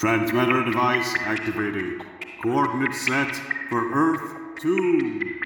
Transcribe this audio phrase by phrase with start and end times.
[0.00, 2.00] Transmitter device activated.
[2.42, 3.36] Coordinates set
[3.68, 5.40] for Earth 2.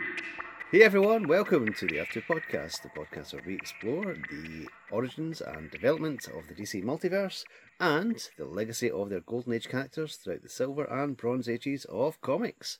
[0.71, 5.41] Hey everyone, welcome to the Earth 2 podcast, the podcast where we explore the origins
[5.41, 7.43] and development of the DC multiverse
[7.81, 12.21] and the legacy of their Golden Age characters throughout the Silver and Bronze Ages of
[12.21, 12.79] comics.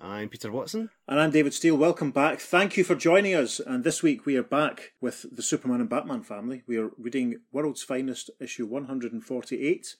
[0.00, 0.90] I'm Peter Watson.
[1.08, 1.76] And I'm David Steele.
[1.76, 2.38] Welcome back.
[2.38, 3.58] Thank you for joining us.
[3.58, 6.62] And this week we are back with the Superman and Batman family.
[6.68, 9.96] We are reading World's Finest issue 148,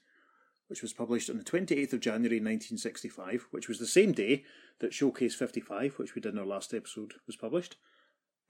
[0.71, 4.45] which was published on the 28th of January 1965, which was the same day
[4.78, 7.77] that Showcase 55, which we did in our last episode, was published.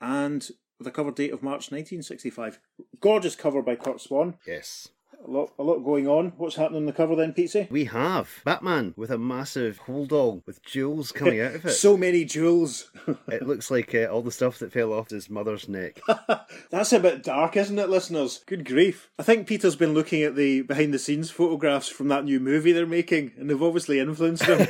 [0.00, 0.48] And
[0.80, 2.58] with a cover date of March 1965.
[3.00, 4.36] Gorgeous cover by Curt Swan.
[4.46, 4.88] Yes.
[5.26, 6.32] A lot, a lot going on.
[6.38, 7.54] What's happening on the cover then, Pete?
[7.70, 11.70] We have Batman with a massive hold all with jewels coming out of it.
[11.72, 12.90] so many jewels.
[13.28, 16.00] it looks like uh, all the stuff that fell off his mother's neck.
[16.70, 18.42] That's a bit dark, isn't it, listeners?
[18.46, 19.10] Good grief.
[19.18, 22.72] I think Peter's been looking at the behind the scenes photographs from that new movie
[22.72, 24.66] they're making, and they've obviously influenced him.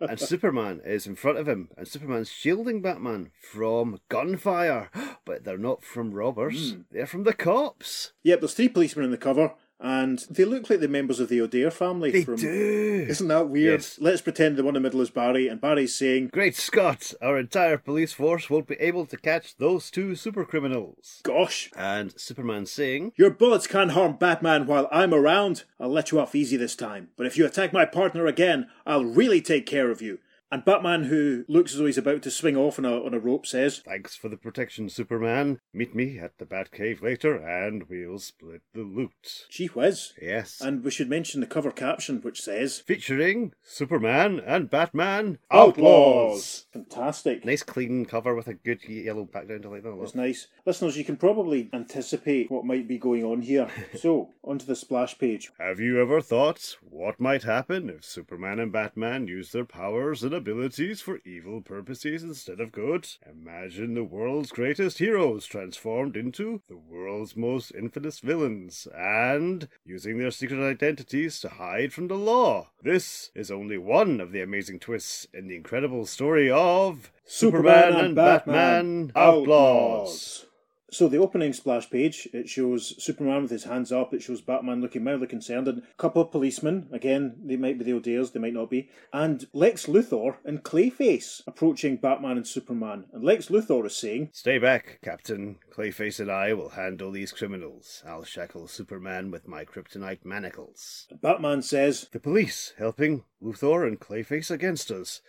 [0.00, 4.90] and Superman is in front of him, and Superman's shielding Batman from gunfire.
[5.24, 6.84] But they're not from robbers, Mm.
[6.90, 8.10] they're from the cops.
[8.24, 11.40] yep, there's three policemen in the cover, and they look like the members of the
[11.40, 12.12] O'Dare family.
[12.12, 12.36] They from...
[12.36, 13.06] do.
[13.08, 13.80] Isn't that weird?
[13.80, 13.98] Yes.
[14.00, 17.12] Let's pretend the one in the middle is Barry, and Barry's saying, Great Scott!
[17.20, 21.20] Our entire police force won't be able to catch those two super criminals.
[21.24, 25.64] Gosh, And Superman saying, Your bullets can't harm Batman while I'm around.
[25.80, 27.08] I'll let you off easy this time.
[27.16, 30.20] But if you attack my partner again, I'll really take care of you.
[30.52, 33.18] And Batman, who looks as though he's about to swing off on a, on a
[33.18, 35.60] rope, says, Thanks for the protection, Superman.
[35.72, 39.46] Meet me at the Batcave later, and we'll split the loot.
[39.48, 40.12] Gee whiz.
[40.20, 40.60] Yes.
[40.60, 46.66] And we should mention the cover caption, which says, Featuring Superman and Batman Outlaws!
[46.70, 47.46] Fantastic.
[47.46, 49.64] Nice clean cover with a good yellow background.
[49.64, 50.04] I like that a lot.
[50.04, 50.48] It's nice.
[50.66, 53.70] Listeners, you can probably anticipate what might be going on here.
[53.98, 55.50] so, onto the splash page.
[55.58, 60.41] Have you ever thought what might happen if Superman and Batman use their powers and
[60.42, 63.06] abilities for evil purposes instead of good?
[63.30, 70.32] Imagine the world's greatest heroes transformed into the world's most infamous villains and using their
[70.32, 72.70] secret identities to hide from the law.
[72.82, 78.16] This is only one of the amazing twists in the incredible story of Superman, and
[78.16, 80.46] Batman Outlaws.
[80.92, 84.82] So the opening splash page, it shows Superman with his hands up, it shows Batman
[84.82, 88.40] looking mildly concerned, and a couple of policemen, again, they might be the O'Dares, they
[88.40, 93.06] might not be, and Lex Luthor and Clayface approaching Batman and Superman.
[93.10, 95.56] And Lex Luthor is saying, Stay back, Captain.
[95.74, 98.02] Clayface and I will handle these criminals.
[98.06, 101.06] I'll shackle Superman with my kryptonite manacles.
[101.10, 105.22] and Batman says, The police helping Luthor and Clayface against us.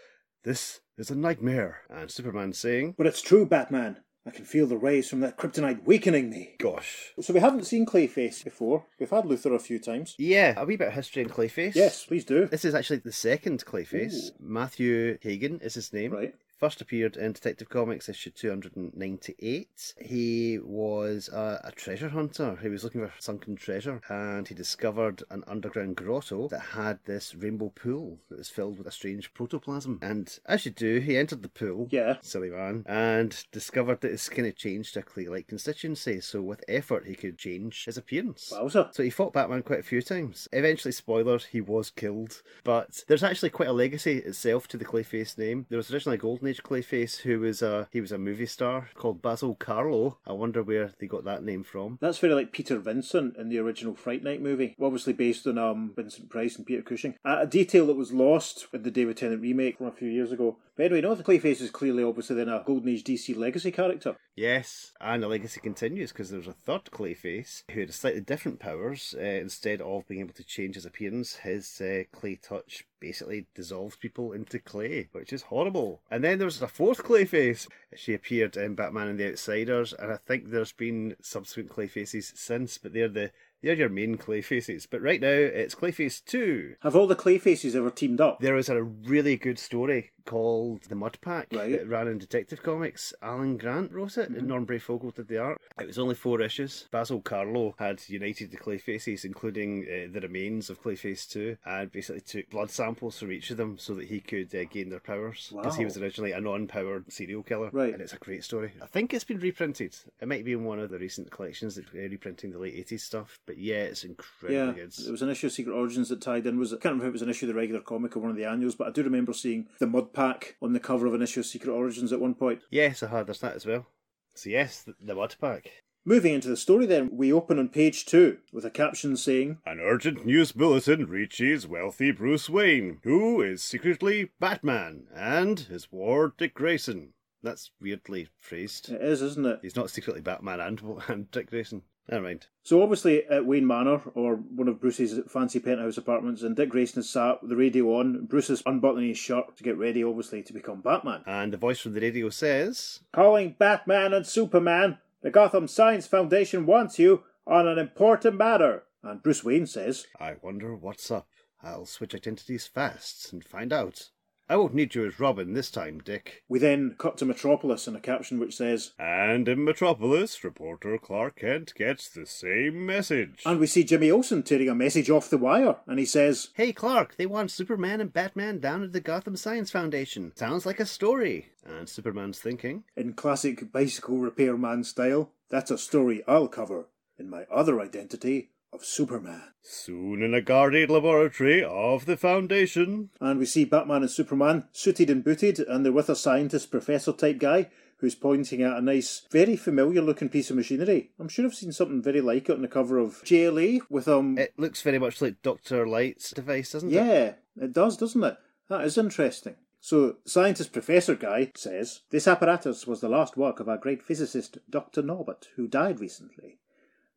[0.43, 1.83] This is a nightmare.
[1.89, 3.99] And Superman saying, But it's true, Batman.
[4.25, 6.55] I can feel the rays from that kryptonite weakening me.
[6.57, 7.11] Gosh.
[7.19, 8.85] So we haven't seen Clayface before.
[8.97, 10.15] We've had Luthor a few times.
[10.17, 11.75] Yeah, a wee bit of history in Clayface.
[11.75, 12.47] Yes, please do.
[12.47, 14.31] This is actually the second Clayface.
[14.39, 16.13] Matthew Hagen is his name.
[16.13, 16.33] Right.
[16.63, 19.95] First appeared in Detective Comics issue 298.
[19.99, 22.57] He was a, a treasure hunter.
[22.61, 27.35] He was looking for sunken treasure and he discovered an underground grotto that had this
[27.35, 29.99] rainbow pool that was filled with a strange protoplasm.
[30.01, 31.89] And as you do, he entered the pool.
[31.91, 32.15] Yeah.
[32.21, 32.85] Silly man.
[32.85, 36.21] And discovered that his skin had changed to a clay like constituency.
[36.21, 38.53] So with effort, he could change his appearance.
[38.55, 38.95] Wowza.
[38.95, 40.47] So he fought Batman quite a few times.
[40.53, 42.41] Eventually, spoilers, he was killed.
[42.63, 45.65] But there's actually quite a legacy itself to the Clayface name.
[45.67, 48.89] There was originally a Golden Age Clayface who was a he was a movie star
[48.95, 50.17] called Basil Carlo.
[50.25, 51.97] I wonder where they got that name from.
[52.01, 55.93] That's very like Peter Vincent in the original Fright Night movie, obviously based on um,
[55.95, 57.15] Vincent Price and Peter Cushing.
[57.25, 60.31] Uh, a detail that was lost in the David Tennant remake from a few years
[60.31, 60.57] ago.
[60.75, 64.15] But anyway, no, the Clayface is clearly obviously then a Golden Age DC legacy character.
[64.35, 69.13] Yes, and the legacy continues because there's a third Clayface who had slightly different powers.
[69.15, 73.95] Uh, instead of being able to change his appearance, his uh, clay touch basically dissolves
[73.95, 76.01] people into clay, which is horrible.
[76.09, 77.67] And then there was a fourth Clayface.
[77.95, 82.79] She appeared in Batman and the Outsiders, and I think there's been subsequent Clayfaces since,
[82.79, 84.87] but they're the they're your main Clayfaces.
[84.89, 86.75] But right now, it's Clayface 2.
[86.81, 88.39] Have all the Clayfaces ever teamed up?
[88.41, 91.71] There was a really good story called The Mud Pack Right.
[91.71, 93.13] that ran in Detective Comics.
[93.21, 95.59] Alan Grant wrote it, and Norm Breyfogle did the art.
[95.79, 96.87] It was only four issues.
[96.91, 102.21] Basil Carlo had united the Clayfaces, including uh, the remains of Clayface 2, and basically
[102.21, 105.51] took blood samples from each of them so that he could uh, gain their powers.
[105.55, 107.69] Because he was originally a non powered serial killer.
[107.71, 107.93] Right.
[107.93, 108.71] And it's a great story.
[108.81, 109.95] I think it's been reprinted.
[110.21, 113.01] It might be in one of the recent collections that's uh, reprinting the late 80s
[113.01, 114.91] stuff, but yeah, it's incredibly Yeah, good.
[114.91, 116.59] there was an issue of Secret Origins that tied in.
[116.59, 118.29] Was I can't remember if it was an issue of the regular comic or one
[118.31, 121.13] of the annuals, but I do remember seeing the Mud Pack on the cover of
[121.13, 122.61] an issue of Secret Origins at one point.
[122.69, 123.27] Yes, I had.
[123.27, 123.87] There's that as well.
[124.35, 125.69] So yes, the, the Mud Pack.
[126.05, 129.79] Moving into the story, then, we open on page two with a caption saying, An
[129.79, 136.55] urgent news bulletin reaches wealthy Bruce Wayne, who is secretly Batman, and his ward Dick
[136.55, 137.13] Grayson.
[137.41, 138.89] That's weirdly phrased.
[138.89, 139.59] It is, isn't it?
[139.61, 141.83] He's not secretly Batman and, and Dick Grayson.
[142.09, 142.47] Never mind.
[142.63, 146.99] So obviously at Wayne Manor, or one of Bruce's fancy penthouse apartments, and Dick Grayson
[146.99, 148.25] is sat with the radio on.
[148.25, 151.23] Bruce is unbuttoning his shirt to get ready, obviously, to become Batman.
[151.25, 156.65] And the voice from the radio says, Calling Batman and Superman, the Gotham Science Foundation
[156.65, 158.83] wants you on an important matter.
[159.01, 161.27] And Bruce Wayne says, I wonder what's up.
[161.61, 164.09] I'll switch identities fast and find out.
[164.49, 166.43] I won't need you as Robin this time, Dick.
[166.49, 171.37] We then cut to Metropolis in a caption which says, And in Metropolis, reporter Clark
[171.37, 173.41] Kent gets the same message.
[173.45, 176.73] and we see Jimmy Olsen tearing a message off the wire, and he says, Hey
[176.73, 180.33] Clark, they want Superman and Batman down at the Gotham Science Foundation.
[180.35, 181.47] Sounds like a story.
[181.65, 186.87] And Superman's thinking, in classic bicycle repairman style, that's a story I'll cover
[187.17, 189.41] in my other identity of Superman.
[189.61, 193.09] soon in a guarded laboratory of the Foundation.
[193.21, 197.13] And we see Batman and Superman suited and booted, and they're with a scientist professor
[197.13, 201.11] type guy who's pointing at a nice, very familiar looking piece of machinery.
[201.17, 204.37] I'm sure I've seen something very like it on the cover of JLA with um.
[204.37, 205.87] It looks very much like Dr.
[205.87, 206.95] Light's device, doesn't it?
[206.95, 208.37] yeah, it does, doesn't it?
[208.67, 209.55] That is interesting.
[209.79, 214.57] So, scientist professor guy says this apparatus was the last work of our great physicist
[214.69, 215.01] Dr.
[215.01, 216.59] Norbert, who died recently.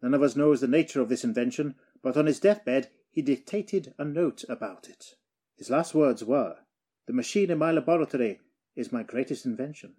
[0.02, 3.94] None of us knows the nature of this invention, but on his deathbed he dictated
[3.98, 5.14] a note about it.
[5.56, 6.56] His last words were,
[7.06, 8.40] The machine in my laboratory
[8.74, 9.94] is my greatest invention.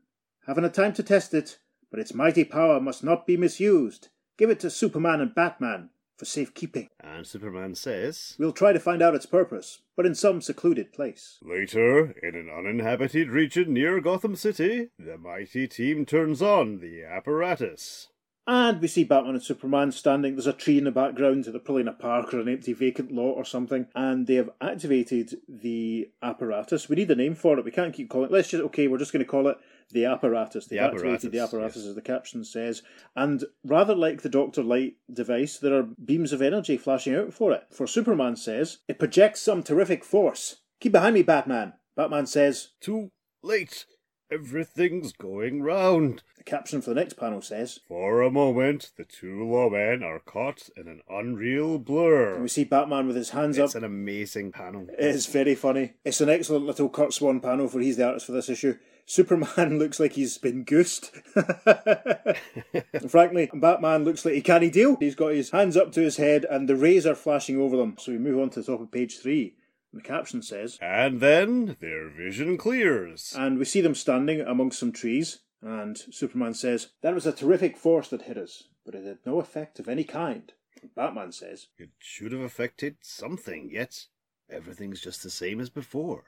[0.46, 1.58] Haven't had time to test it,
[1.90, 4.10] but its mighty power must not be misused.
[4.38, 6.90] Give it to Superman and Batman for safekeeping.
[7.00, 11.40] And Superman says, We'll try to find out its purpose, but in some secluded place.
[11.42, 18.10] Later, in an uninhabited region near Gotham City, the mighty team turns on the apparatus.
[18.50, 20.36] And we see Batman and Superman standing.
[20.36, 21.44] There's a tree in the background.
[21.44, 23.88] They're probably in a park or an empty vacant lot or something.
[23.94, 26.88] And they have activated the apparatus.
[26.88, 27.66] We need a name for it.
[27.66, 28.32] We can't keep calling it.
[28.32, 29.58] Let's just, okay, we're just going to call it
[29.92, 30.68] the apparatus.
[30.68, 31.86] They've The activated the apparatus, apparatus, yes.
[31.88, 32.84] as the caption says.
[33.18, 37.52] And rather like the Doctor Light device, there are beams of energy flashing out for
[37.52, 37.64] it.
[37.72, 40.58] For Superman says, it projects some terrific force.
[40.80, 41.74] Keep behind me, Batman.
[41.98, 43.12] Batman says, Too
[43.44, 43.86] late.
[44.30, 46.22] Everything's going round.
[46.38, 50.70] the caption for the next panel says, For a moment, the two lawmen are caught
[50.76, 52.40] in an unreal and blur.
[52.42, 54.88] we see Batman with his hands up It's an amazing panel.
[54.98, 55.94] It's very funny.
[56.04, 58.78] It's an excellent little Curt Swan panel for he's the artist for this issue.
[59.06, 61.16] Superman looks like he's been goosed.
[63.08, 64.98] Frankly, Batman looks like he can't deal.
[65.00, 67.96] He's got his hands up to his head and the rays are flashing over them.
[67.98, 69.56] So we move on to the top of page three.
[69.92, 73.34] And the caption says, And then their vision clears.
[73.38, 75.40] and we see them standing amongst some trees.
[75.62, 79.40] And Superman says, That was a terrific force that hit us, but it had no
[79.40, 80.52] effect of any kind.
[80.82, 84.06] And Batman says, It should have affected something, yet
[84.50, 86.24] everything's just the same as before.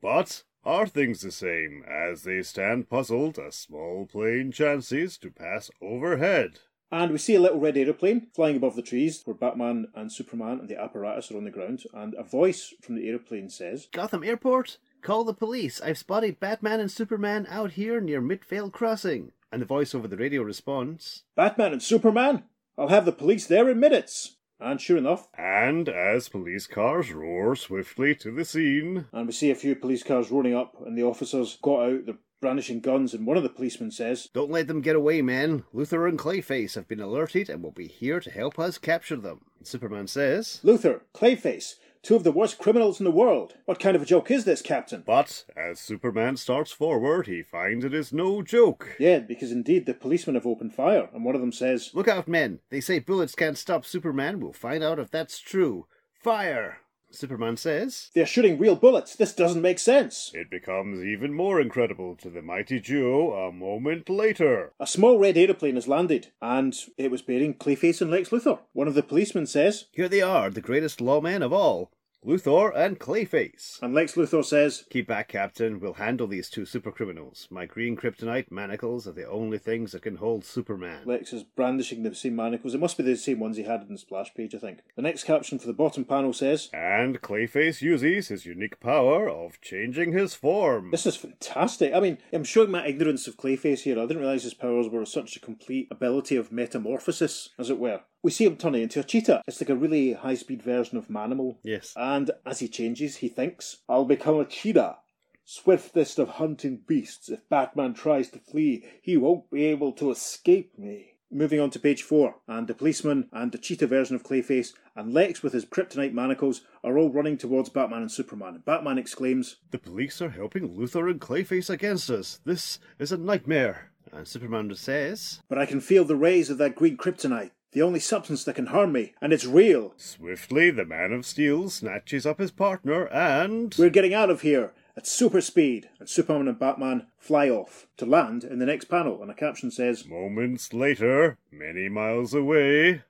[0.00, 1.84] But are things the same?
[1.88, 6.60] As they stand puzzled, a small plane chances to pass overhead.
[6.90, 10.60] And we see a little red aeroplane flying above the trees where Batman and Superman
[10.60, 11.84] and the apparatus are on the ground.
[11.92, 14.78] And a voice from the aeroplane says, Gotham Airport?
[15.02, 15.80] Call the police.
[15.80, 19.32] I've spotted Batman and Superman out here near Midvale Crossing.
[19.52, 22.44] And the voice over the radio responds, Batman and Superman?
[22.78, 24.36] I'll have the police there in minutes.
[24.60, 29.50] And sure enough, And as police cars roar swiftly to the scene, and we see
[29.50, 33.26] a few police cars rolling up, and the officers got out, they're brandishing guns, and
[33.26, 35.64] one of the policemen says, Don't let them get away, men.
[35.74, 39.42] Luthor and Clayface have been alerted and will be here to help us capture them.
[39.62, 43.54] Superman says, Luthor, Clayface, two of the worst criminals in the world.
[43.64, 45.02] What kind of a joke is this, Captain?
[45.06, 48.94] But as Superman starts forward, he finds it is no joke.
[48.98, 52.28] Yeah, because indeed the policemen have opened fire, and one of them says, Look out,
[52.28, 52.60] men.
[52.70, 54.40] They say bullets can't stop Superman.
[54.40, 55.86] We'll find out if that's true.
[56.22, 56.78] Fire!
[57.14, 59.16] Superman says, They're shooting real bullets.
[59.16, 60.30] This doesn't make sense.
[60.34, 64.72] It becomes even more incredible to the mighty duo a moment later.
[64.80, 68.60] A small red aeroplane has landed, and it was bearing Clayface and Lex Luthor.
[68.72, 71.90] One of the policemen says, Here they are, the greatest lawmen of all
[72.26, 73.82] Luthor and Clayface.
[73.82, 75.78] and Lex Luthor says, Keep back, Captain.
[75.78, 77.46] We'll handle these two super criminals.
[77.50, 81.02] My green kryptonite manacles are the only things that can hold Superman.
[81.04, 82.72] Lex is brandishing the same manacles.
[82.72, 84.78] It must be the same ones he had in the splash page, I think.
[84.96, 89.60] The next caption for the bottom panel says, And Clayface uses his unique power of
[89.60, 90.92] changing his form.
[90.92, 91.92] This is fantastic.
[91.92, 93.98] I mean, I'm showing my ignorance of Clayface here.
[93.98, 98.00] I didn't realise his powers were such a complete ability of metamorphosis, as it were.
[98.24, 99.42] We see him turning into a cheetah.
[99.46, 101.58] It's like a really high speed version of Manimal.
[101.62, 101.92] Yes.
[101.94, 104.96] And as he changes, he thinks, I'll become a cheetah.
[105.44, 107.28] Swiftest of hunting beasts.
[107.28, 111.16] If Batman tries to flee, he won't be able to escape me.
[111.30, 115.12] Moving on to page four, and the policeman and the cheetah version of Clayface and
[115.12, 118.62] Lex with his kryptonite manacles are all running towards Batman and Superman.
[118.64, 122.40] Batman exclaims, The police are helping Luthor and Clayface against us.
[122.46, 123.90] This is a nightmare.
[124.12, 128.00] And Superman says, But I can feel the rays of that green kryptonite, the only
[128.00, 129.92] substance that can harm me, and it's real.
[129.96, 133.74] Swiftly, the Man of Steel snatches up his partner and.
[133.76, 138.06] We're getting out of here at super speed, and Superman and Batman fly off to
[138.06, 139.20] land in the next panel.
[139.20, 143.02] And a caption says, Moments later, many miles away.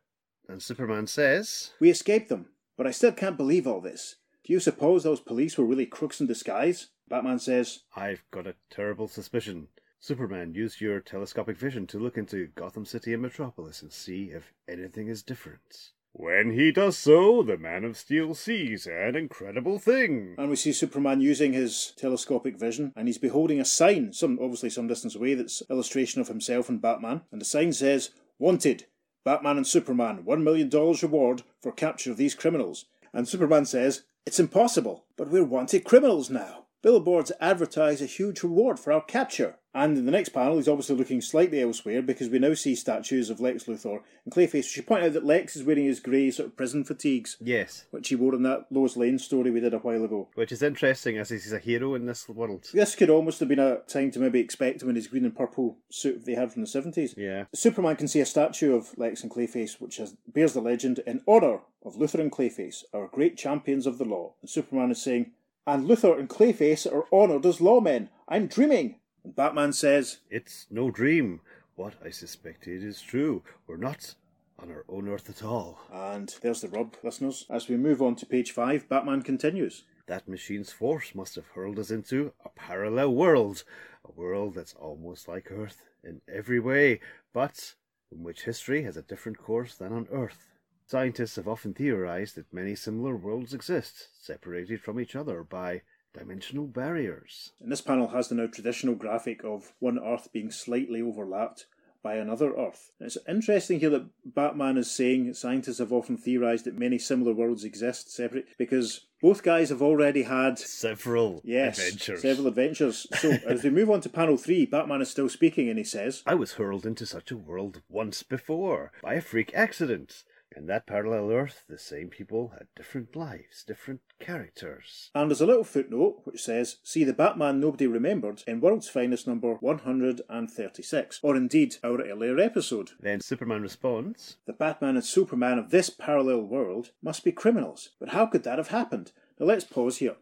[0.48, 4.16] And Superman says, We escaped them, but I still can't believe all this.
[4.44, 6.88] Do you suppose those police were really crooks in disguise?
[7.08, 9.68] Batman says, I've got a terrible suspicion.
[10.04, 14.52] Superman, use your telescopic vision to look into Gotham City and Metropolis and see if
[14.68, 15.92] anything is different.
[16.12, 20.34] When he does so, the Man of Steel sees an incredible thing.
[20.36, 24.68] and we see Superman using his telescopic vision, and he's beholding a sign, some obviously
[24.68, 27.22] some distance away, that's illustration of himself and Batman.
[27.32, 28.84] And the sign says, "Wanted,
[29.24, 32.84] Batman and Superman, one million dollars reward for capture of these criminals."
[33.14, 38.78] And Superman says, "It's impossible, but we're wanted criminals now." Billboards advertise a huge reward
[38.78, 39.56] for our capture.
[39.72, 43.30] And in the next panel, he's obviously looking slightly elsewhere because we now see statues
[43.30, 44.52] of Lex Luthor and Clayface.
[44.52, 47.86] We should point out that Lex is wearing his grey sort of prison fatigues, Yes,
[47.90, 50.28] which he wore in that Lois Lane story we did a while ago.
[50.34, 52.68] which is interesting as he's a hero in this world.
[52.74, 55.34] This could almost have been a time to maybe expect him in his green and
[55.34, 57.14] purple suit they had from the 70s.
[57.16, 57.44] Yeah.
[57.54, 61.22] Superman can see a statue of Lex and Clayface, which has, bears the legend, in
[61.26, 64.34] honour of Luthor and Clayface, our great champions of the law.
[64.42, 65.30] And Superman is saying,
[65.66, 68.08] and Luthor and Clayface are honoured as lawmen.
[68.28, 68.96] I'm dreaming.
[69.22, 71.40] And Batman says, It's no dream.
[71.76, 73.42] What I suspected is true.
[73.66, 74.14] We're not
[74.58, 75.80] on our own earth at all.
[75.92, 77.46] and there's the rub, listeners.
[77.50, 79.84] As we move on to page five, Batman continues.
[80.06, 83.64] That machine's force must have hurled us into a parallel world.
[84.06, 87.00] A world that's almost like Earth in every way,
[87.32, 87.74] but
[88.12, 90.50] in which history has a different course than on Earth.
[90.94, 95.82] Scientists have often theorized that many similar worlds exist, separated from each other by
[96.16, 97.50] dimensional barriers.
[97.60, 101.66] And this panel has the now traditional graphic of one Earth being slightly overlapped
[102.04, 102.92] by another Earth.
[103.00, 107.32] And it's interesting here that Batman is saying scientists have often theorized that many similar
[107.32, 112.22] worlds exist separate because both guys have already had Several yes adventures.
[112.22, 113.08] several adventures.
[113.18, 116.22] So as we move on to panel three, Batman is still speaking and he says,
[116.24, 120.22] I was hurled into such a world once before by a freak accident.
[120.56, 125.10] In that parallel Earth, the same people had different lives, different characters.
[125.14, 129.26] and there's a little footnote which says, "See the Batman nobody remembered in World's Finest
[129.26, 135.70] number 136, or indeed our earlier episode." Then Superman responds, The Batman and Superman of
[135.70, 137.90] this parallel world must be criminals.
[137.98, 139.12] But how could that have happened?
[139.38, 140.16] Now let's pause here.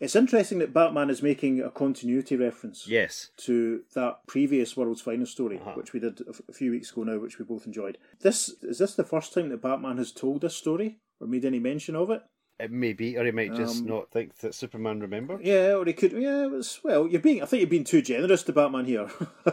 [0.00, 3.30] It's interesting that Batman is making a continuity reference Yes.
[3.38, 5.72] to that previous World's Finest story, Uh-huh.
[5.76, 7.98] which we did a, f- a few weeks ago now, which we both enjoyed.
[8.20, 11.60] This is this the first time that Batman has told this story or made any
[11.60, 12.22] mention of it?
[12.60, 15.40] It may be, or he might just Um, not think that Superman remembered.
[15.44, 16.12] Yeah, or he could.
[16.12, 17.08] Yeah, it was well.
[17.08, 17.42] You're being.
[17.42, 19.08] I think you're being too generous to Batman here.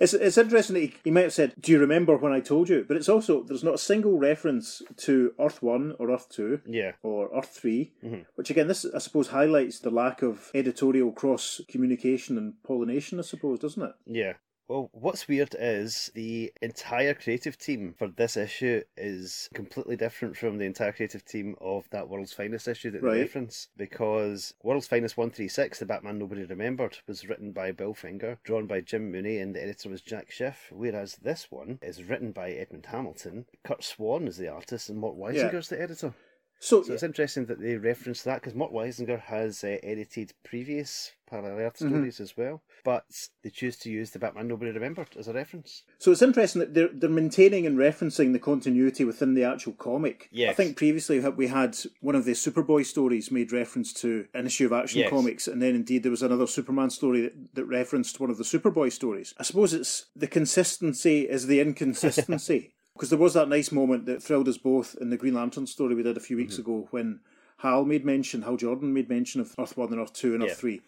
[0.00, 2.68] it's it's interesting that he, he might have said, "Do you remember when I told
[2.68, 6.60] you?" But it's also there's not a single reference to Earth One or Earth Two.
[6.66, 6.92] Yeah.
[7.02, 7.92] or Earth 3,
[8.36, 13.22] which again, this I suppose highlights the lack of editorial cross communication and pollination, I
[13.22, 13.92] suppose, doesn't it?
[14.06, 14.32] Yeah.
[14.66, 20.56] Well, what's weird is the entire creative team for this issue is completely different from
[20.56, 23.14] the entire creative team of that World's Finest issue that Right.
[23.14, 23.68] they reference.
[23.76, 28.80] Because World's Finest 136, The Batman Nobody Remembered, was written by Bill Finger, drawn by
[28.80, 30.70] Jim Mooney, and the editor was Jack Schiff.
[30.72, 35.18] Whereas this one is written by Edmund Hamilton, Curt Swan is the artist, and Mort
[35.18, 36.14] Weisinger Weisinger's the editor.
[36.60, 41.12] So, So it's interesting that they reference that because Mort Weisinger has uh, edited previous
[41.28, 41.88] parallel Mm-hmm.
[41.88, 45.82] stories as well, but they choose to use the Batman Nobody Remembered as a reference.
[45.98, 50.28] so it's interesting that they're they're maintaining and referencing the continuity within the actual comic.
[50.30, 50.50] Yes.
[50.50, 54.66] I think previously we had one of the Superboy stories made reference to an issue
[54.66, 55.10] of Action Yes.
[55.10, 58.44] Comics, and then indeed there was another Superman story that, that referenced one of the
[58.44, 59.34] Superboy stories.
[59.38, 62.70] I suppose it's the consistency is the inconsistency.
[62.94, 65.96] Because there was that nice moment that thrilled us both in the Green Lantern story
[65.96, 66.60] we did a few weeks mm-hmm.
[66.62, 67.18] ago when
[67.58, 70.50] Hal made mention, Hal Jordan made mention of Earth 1 and Earth 2 and Yeah.
[70.50, 70.80] Earth 3.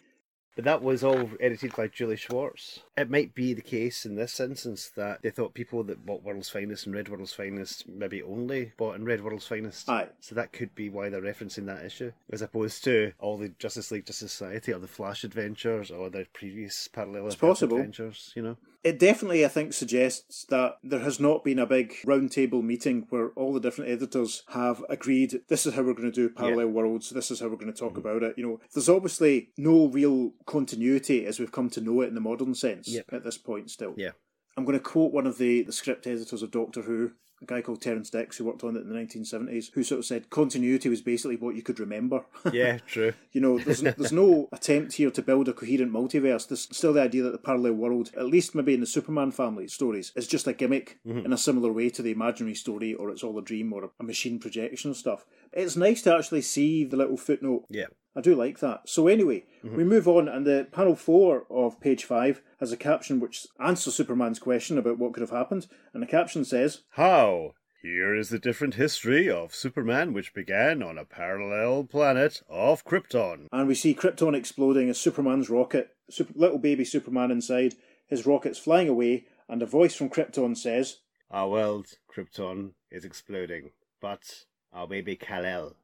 [0.57, 2.79] But that was all edited by Julie Schwartz.
[2.97, 6.49] It might be the case in this instance that they thought people that bought World's
[6.49, 9.87] Finest and read World's Finest maybe only bought and read World's Finest.
[9.87, 10.07] Aye.
[10.19, 13.91] So that could be why they're referencing that issue, as opposed to all the Justice
[13.91, 17.77] League Justice Society or the Flash adventures or their previous parallel Earth possible.
[17.77, 18.57] adventures, you know?
[18.83, 23.29] It definitely, I think, suggests that there has not been a big roundtable meeting where
[23.31, 27.09] all the different editors have agreed this is how we're going to do parallel worlds,
[27.09, 27.99] this is how we're going to talk Mm-hmm.
[27.99, 28.37] about it.
[28.37, 32.21] You know, there's obviously no real continuity as we've come to know it in the
[32.21, 33.05] modern sense Yep.
[33.11, 33.93] at this point still.
[33.95, 34.11] Yeah.
[34.57, 37.61] I'm going to quote one of the, the script editors of Doctor Who, a guy
[37.61, 40.89] called Terrance Dicks, who worked on it in the 1970s, who sort of said continuity
[40.89, 42.25] was basically what you could remember.
[42.51, 43.13] Yeah, true.
[43.31, 46.47] you know, there's, there's no attempt here to build a coherent multiverse.
[46.47, 49.67] There's still the idea that the parallel world, at least maybe in the Superman family
[49.67, 51.19] stories, is just a gimmick mm-hmm.
[51.25, 54.03] in a similar way to the imaginary story, or it's all a dream or a
[54.03, 55.23] machine projection stuff.
[55.53, 57.85] It's nice to actually see the little footnote Yeah.
[58.17, 58.89] I do like that.
[58.89, 59.77] So anyway, mm-hmm.
[59.77, 63.93] we move on, and the panel four of page five has a caption which answers
[63.93, 67.53] Superman's question about what could have happened, and the caption says, How?
[67.79, 73.49] Here is the different history of Superman, which began on a parallel planet of Krypton.
[73.51, 77.75] and we see Krypton exploding as Superman's rocket, super, little baby Superman inside,
[78.07, 83.69] his rocket's flying away, and a voice from Krypton says, Our world, Krypton, is exploding,
[84.01, 85.75] but our baby Kal-El,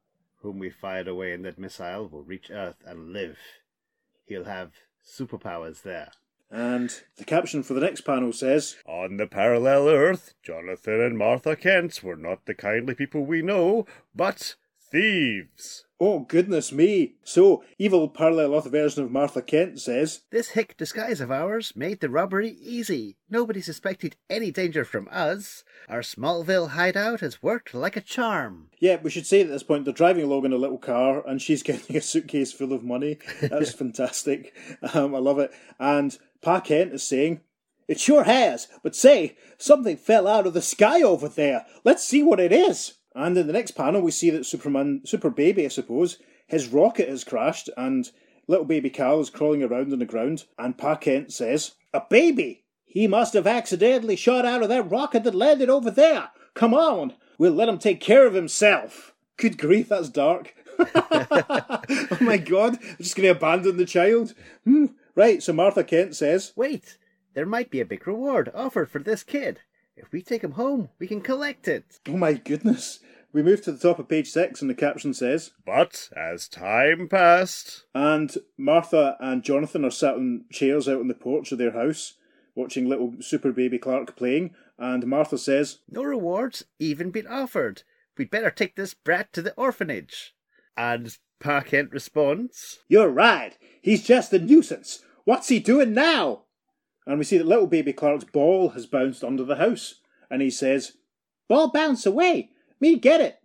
[0.43, 3.37] whom we fired away in that missile, will reach Earth and live.
[4.25, 4.71] He'll have
[5.03, 6.11] superpowers there.
[6.51, 11.55] and the caption for the next panel says, On the parallel Earth, Jonathan and Martha
[11.55, 14.55] Kent were not the kindly people we know, but
[14.93, 15.85] thieves.
[15.99, 17.15] Oh goodness me!
[17.23, 21.99] So, evil parallel Earth version of Martha Kent says, This hick disguise of ours made
[21.99, 23.17] the robbery easy.
[23.29, 25.63] Nobody suspected any danger from us.
[25.89, 28.69] Our Smallville hideout has worked like a charm.
[28.79, 31.41] Yeah, we should say at this point they're driving along in a little car and
[31.41, 33.17] she's getting a suitcase full of money.
[33.41, 34.53] That's fantastic.
[34.93, 35.51] Um, I love it.
[35.79, 37.41] And Pa Kent is saying,
[37.87, 41.65] It sure has, but say, something fell out of the sky over there.
[41.83, 42.95] Let's see what it is.
[43.15, 46.17] And in the next panel, we see that Superman, Super Baby, I suppose,
[46.47, 48.09] his rocket has crashed and
[48.47, 50.45] little baby Kal is crawling around on the ground.
[50.57, 52.63] And Pa Kent says, A baby!
[52.85, 56.29] He must have accidentally shot out of that rocket that landed over there.
[56.53, 59.13] Come on, we'll let him take care of himself.
[59.37, 60.53] Good grief, that's dark.
[60.79, 64.33] oh my god, I'm just going to abandon the child.
[64.63, 64.87] Hmm.
[65.15, 66.97] Right, so Martha Kent says, Wait,
[67.33, 69.59] there might be a big reward offered for this kid.
[69.95, 71.99] If we take him home, we can collect it.
[72.07, 72.99] Oh my goodness.
[73.31, 77.07] We move to the top of page six, and the caption says, But as time
[77.09, 81.71] passed, And Martha and Jonathan are sat on chairs out on the porch of their
[81.71, 82.13] house,
[82.55, 84.53] watching little super baby Clark playing.
[84.77, 87.83] And Martha says, No rewards even been offered.
[88.17, 90.35] We'd better take this brat to the orphanage.
[90.77, 93.57] and Pa Kent responds, You're right.
[93.81, 95.03] He's just a nuisance.
[95.25, 96.43] What's he doing now?
[97.05, 99.95] And we see that little baby Clark's ball has bounced under the house.
[100.29, 100.93] And he says,
[101.49, 102.49] Ball bounce away.
[102.79, 103.37] Me get it.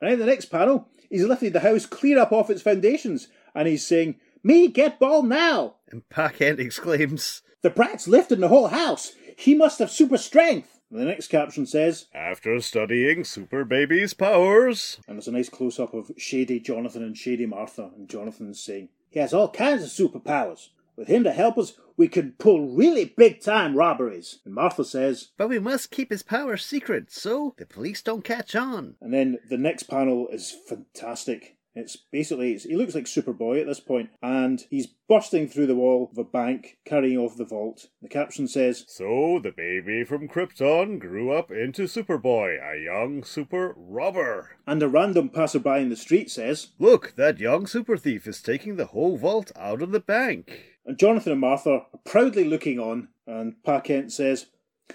[0.00, 3.28] And in the next panel, he's lifted the house clear up off its foundations.
[3.54, 5.76] And he's saying, Me get ball now.
[5.90, 9.12] and Pa Kent exclaims, The brat's lifting the whole house.
[9.36, 10.80] He must have super strength.
[10.90, 15.80] And the next caption says, After studying Super Baby's powers, and there's a nice close
[15.80, 17.90] up of shady Jonathan and shady Martha.
[17.96, 20.68] And Jonathan's saying, He has all kinds of superpowers.
[20.96, 24.40] With him to help us, we could pull really big time robberies.
[24.44, 28.54] And Martha says, But we must keep his power secret so the police don't catch
[28.54, 28.96] on.
[29.00, 31.56] and then the next panel is fantastic.
[31.76, 35.74] It's basically, it's, he looks like Superboy at this point, and he's bursting through the
[35.74, 37.88] wall of a bank, carrying off the vault.
[38.00, 43.74] The caption says, so the baby from Krypton grew up into Superboy, a young super
[43.76, 44.50] robber.
[44.68, 48.76] and a random passerby in the street says, Look, that young super thief is taking
[48.76, 50.73] the whole vault out of the bank.
[50.86, 54.46] And Jonathan and Martha are proudly looking on, and Pa Kent says,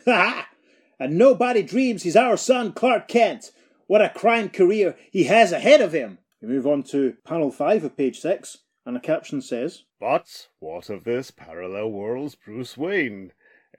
[0.06, 0.50] Ha ha!
[1.00, 3.52] And nobody dreams he's our son Clark Kent.
[3.88, 6.20] What a crime career he has ahead of him.
[6.42, 10.90] We move on to panel 5 of page 6, and the caption says, But what
[10.90, 13.32] of this parallel world's Bruce Wayne?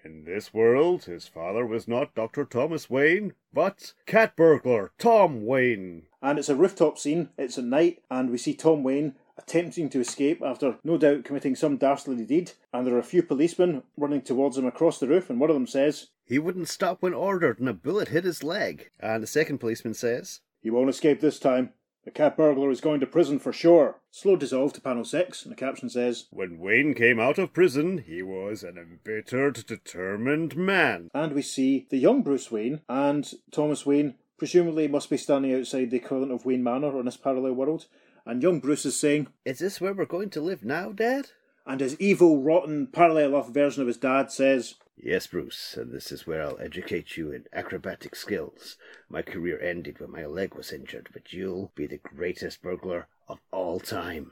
[0.04, 2.44] In this world, his father was not Dr.
[2.44, 6.06] Thomas Wayne, but cat burglar Tom Wayne.
[6.22, 10.00] And it's a rooftop scene, it's at night, and we see Tom Wayne attempting to
[10.00, 12.52] escape after no doubt committing some dastardly deed.
[12.72, 15.54] And there are a few policemen running towards him across the roof, and one of
[15.54, 18.90] them says, He wouldn't stop when ordered, and a bullet hit his leg.
[19.00, 21.72] And the second policeman says, He won't escape this time.
[22.04, 24.00] The cat burglar is going to prison for sure.
[24.10, 27.98] Slow dissolve to panel 6, and the caption says, When Wayne came out of prison,
[27.98, 31.10] he was an embittered, determined man.
[31.12, 35.90] And we see the young Bruce Wayne and Thomas Wayne presumably must be standing outside
[35.90, 37.86] the equivalent of Wayne Manor on this parallel world.
[38.30, 41.30] And young Bruce is saying, Is this where we're going to live now, Dad?
[41.66, 46.12] and his evil, rotten, parallel Earth version of his dad says, Yes, Bruce, and this
[46.12, 48.76] is where I'll educate you in acrobatic skills.
[49.08, 53.40] My career ended when my leg was injured, but you'll be the greatest burglar of
[53.50, 54.30] all time.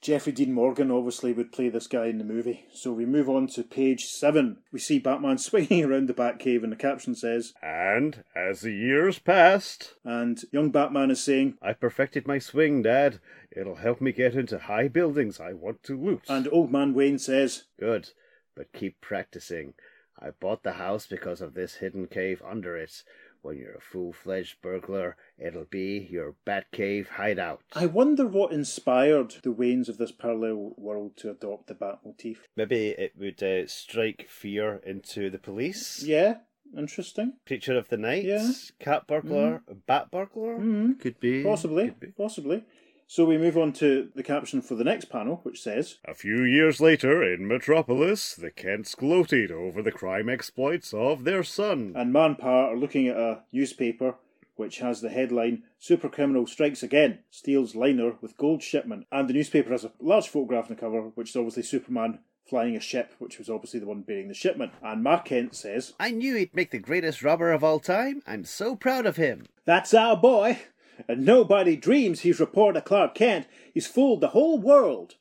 [0.00, 2.64] Jeffrey Dean Morgan obviously would play this guy in the movie.
[2.72, 4.56] So we move on to page 7.
[4.72, 9.18] We see Batman swinging around the Batcave, and the caption says, And as the years
[9.18, 13.20] passed, and young Batman is saying, I perfected my swing, Dad.
[13.54, 16.22] It'll help me get into high buildings I want to loot.
[16.28, 18.10] and old man Wayne says, Good,
[18.56, 19.74] but keep practicing.
[20.18, 23.02] I bought the house because of this hidden cave under it.
[23.42, 27.62] When you're a full fledged burglar, it'll be your Batcave hideout.
[27.72, 32.46] I wonder what inspired the Waynes of this parallel world to adopt the bat motif.
[32.54, 36.02] Maybe it would uh, strike fear into the police.
[36.04, 36.38] Yeah,
[36.76, 37.34] interesting.
[37.46, 38.50] Creature of the night, Yeah.
[38.78, 40.58] cat burglar, bat burglar.
[40.58, 41.42] Mm, Could be.
[41.42, 42.06] possibly, Could be.
[42.08, 42.64] possibly.
[43.10, 46.44] So we move on to the caption for the next panel, which says, A few
[46.44, 51.92] years later, in Metropolis, the Kents gloated over the crime exploits of their son.
[51.96, 54.14] and Manpa are looking at a newspaper
[54.54, 59.08] which has the headline Super Criminal Strikes Again, Steals Liner with Gold Shipment.
[59.10, 62.76] And the newspaper has a large photograph on the cover, which is obviously Superman flying
[62.76, 64.70] a ship, which was obviously the one bearing the shipment.
[64.84, 68.22] And Mark Kent says, I knew he'd make the greatest robber of all time.
[68.24, 69.46] I'm so proud of him.
[69.64, 70.60] That's our boy!
[71.08, 73.46] And nobody dreams he's reporter Clark Kent.
[73.72, 75.14] He's fooled the whole world.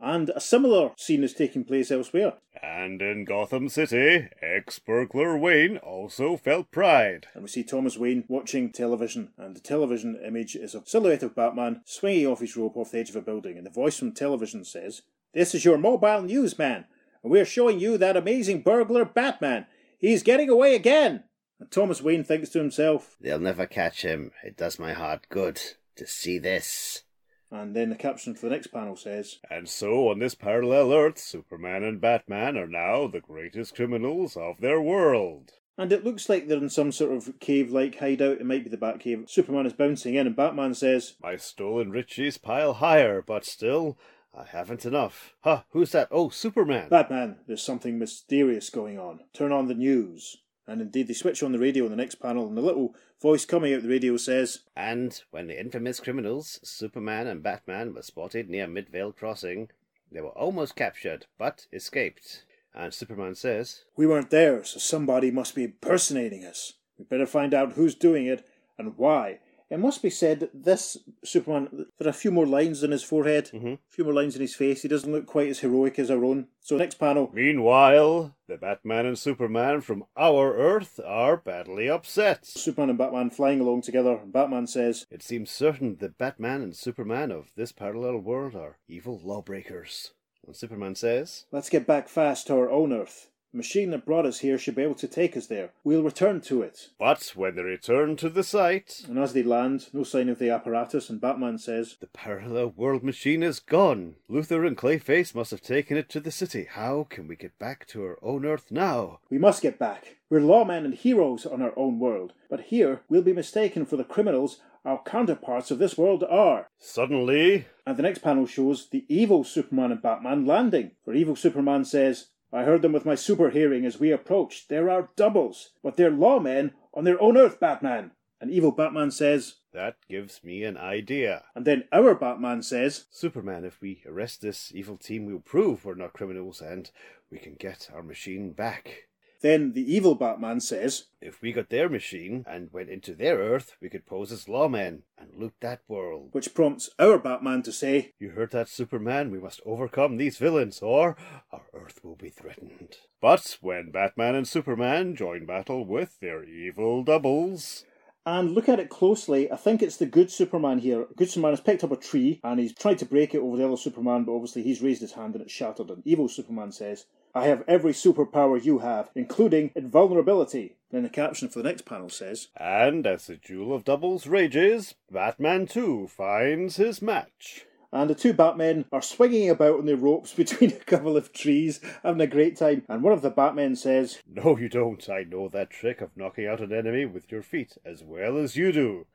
[0.00, 2.34] And a similar scene is taking place elsewhere.
[2.62, 7.26] And in Gotham City, ex burglar Wayne also felt pride.
[7.32, 11.34] And we see Thomas Wayne watching television, and the television image is a silhouette of
[11.34, 13.56] Batman swinging off his rope off the edge of a building.
[13.56, 16.84] And the voice from television says, This is your mobile newsman,
[17.22, 19.66] and we're showing you that amazing burglar Batman.
[19.98, 21.24] He's getting away again.
[21.60, 24.32] And Thomas Wayne thinks to himself, They'll never catch him.
[24.42, 25.60] It does my heart good
[25.96, 27.02] to see this.
[27.50, 31.18] and then the caption for the next panel says, And so, on this parallel Earth,
[31.18, 35.52] Superman and Batman are now the greatest criminals of their world.
[35.78, 38.38] And it looks like they're in some sort of cave like hideout.
[38.40, 39.28] It might be the Batcave.
[39.28, 43.98] Superman is bouncing in, and Batman says, My stolen riches pile higher, but still,
[44.32, 45.34] I haven't enough.
[45.42, 45.64] Ha!
[45.70, 46.08] Who's that?
[46.12, 46.88] Oh, Superman!
[46.90, 49.20] Batman, there's something mysterious going on.
[49.32, 50.36] Turn on the news.
[50.66, 53.44] And indeed, they switch on the radio in the next panel, and the little voice
[53.44, 58.48] coming out the radio says, And when the infamous criminals, Superman and Batman, were spotted
[58.48, 59.70] near Midvale Crossing,
[60.10, 62.44] they were almost captured, but escaped.
[62.74, 66.74] And Superman says, We weren't there, so somebody must be impersonating us.
[66.98, 68.46] We'd better find out who's doing it
[68.78, 69.40] and why.
[69.70, 73.02] It must be said that this Superman, there are a few more lines on his
[73.02, 73.74] forehead, Mhm.
[73.74, 74.82] a few more lines in his face.
[74.82, 76.48] He doesn't look quite as heroic as our own.
[76.60, 82.44] So, next panel, Meanwhile, the Batman and Superman from our Earth are badly upset.
[82.44, 87.30] Superman and Batman flying along together, Batman says, It seems certain that Batman and Superman
[87.32, 90.12] of this parallel world are evil lawbreakers.
[90.46, 93.30] And Superman says, Let's get back fast to our own Earth.
[93.54, 95.70] The machine that brought us here should be able to take us there.
[95.84, 96.88] We'll return to it.
[96.98, 100.50] But when they return to the site, And as they land, no sign of the
[100.50, 104.16] apparatus, and Batman says, the parallel world machine is gone.
[104.28, 106.66] Luthor and Clayface must have taken it to the city.
[106.68, 109.20] How can we get back to our own Earth now?
[109.30, 110.16] We must get back.
[110.28, 114.02] We're lawmen and heroes on our own world, but here we'll be mistaken for the
[114.02, 116.66] criminals our counterparts of this world are.
[116.78, 120.90] Suddenly, And the next panel shows the evil Superman and Batman landing.
[121.04, 124.68] For evil Superman says, I heard them with my super hearing as we approached.
[124.68, 128.12] There are doubles, but they're lawmen on their own Earth, Batman.
[128.40, 131.42] And evil Batman says, that gives me an idea.
[131.56, 135.96] and then our Batman says, Superman, if we arrest this evil team, we'll prove we're
[135.96, 136.92] not criminals and
[137.28, 139.08] we can get our machine back.
[139.44, 143.76] Then the evil Batman says, If we got their machine and went into their Earth,
[143.78, 146.30] we could pose as lawmen and loot that world.
[146.32, 149.30] which prompts our Batman to say, You heard that, Superman?
[149.30, 151.18] We must overcome these villains, or
[151.52, 152.96] our Earth will be threatened.
[153.20, 157.84] But when Batman and Superman join battle with their evil doubles,
[158.24, 159.52] And look at it closely.
[159.52, 161.06] I think it's the good Superman here.
[161.14, 163.66] Good Superman has picked up a tree and he's tried to break it over the
[163.66, 165.90] other Superman, but obviously he's raised his hand and it's shattered.
[165.90, 170.76] And evil Superman says, I have every superpower you have, including invulnerability.
[170.90, 174.94] Then the caption for the next panel says, and as the duel of doubles rages,
[175.10, 177.66] Batman too finds his match.
[177.92, 181.80] and the two Batmen are swinging about on the ropes between a couple of trees,
[182.02, 182.82] having a great time.
[182.88, 185.08] And one of the Batmen says, No, you don't.
[185.08, 188.56] I know that trick of knocking out an enemy with your feet as well as
[188.56, 189.06] you do.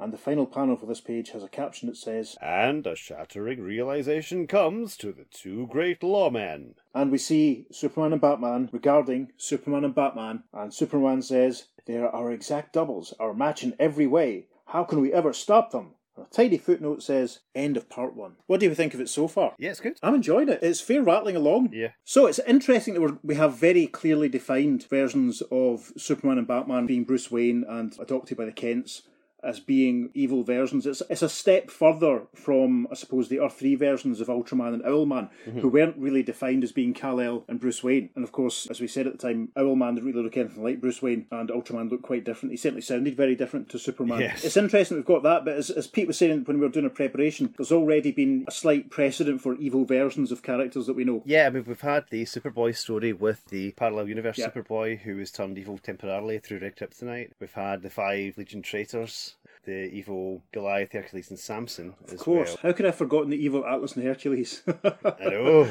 [0.00, 3.60] And the final panel for this page has a caption that says, And a shattering
[3.60, 6.74] realization comes to the two great lawmen.
[6.94, 12.08] And we see Superman and Batman regarding Superman and Batman, and Superman says, They are
[12.08, 14.46] our exact doubles, our match in every way.
[14.66, 15.94] How can we ever stop them?
[16.16, 18.36] A tiny footnote says, End of part one.
[18.46, 19.54] What do you think of it so far?
[19.58, 19.98] Yeah, it's good.
[20.02, 20.60] I'm enjoying it.
[20.62, 21.70] It's fair rattling along.
[21.72, 21.92] Yeah.
[22.04, 26.86] So it's interesting that we're, we have very clearly defined versions of Superman and Batman
[26.86, 29.02] being Bruce Wayne and adopted by the Kents.
[29.42, 30.86] As being evil versions.
[30.86, 34.82] It's it's a step further from, I suppose, the Earth 3 versions of Ultraman and
[34.82, 35.70] Owlman, who mm-hmm.
[35.70, 38.10] weren't really defined as being Kal-El and Bruce Wayne.
[38.14, 40.80] And of course, as we said at the time, Owlman didn't really look anything like
[40.80, 42.52] Bruce Wayne, and Ultraman looked quite different.
[42.52, 44.20] He certainly sounded very different to Superman.
[44.20, 44.44] Yes.
[44.44, 46.86] It's interesting we've got that, but as, as Pete was saying when we were doing
[46.86, 51.04] a preparation, there's already been a slight precedent for evil versions of characters that we
[51.04, 51.22] know.
[51.24, 54.50] Yeah, I mean, we've had the Superboy story with the parallel universe Yeah.
[54.50, 57.30] Superboy who was turned evil temporarily through Red Kryptonite.
[57.38, 59.29] We've had the five Legion traitors,
[59.64, 62.50] the evil Goliath, Hercules, and Samson as Of course.
[62.50, 62.58] well.
[62.62, 64.62] How could I have forgotten the evil Atlas and Hercules?
[64.84, 65.68] I know.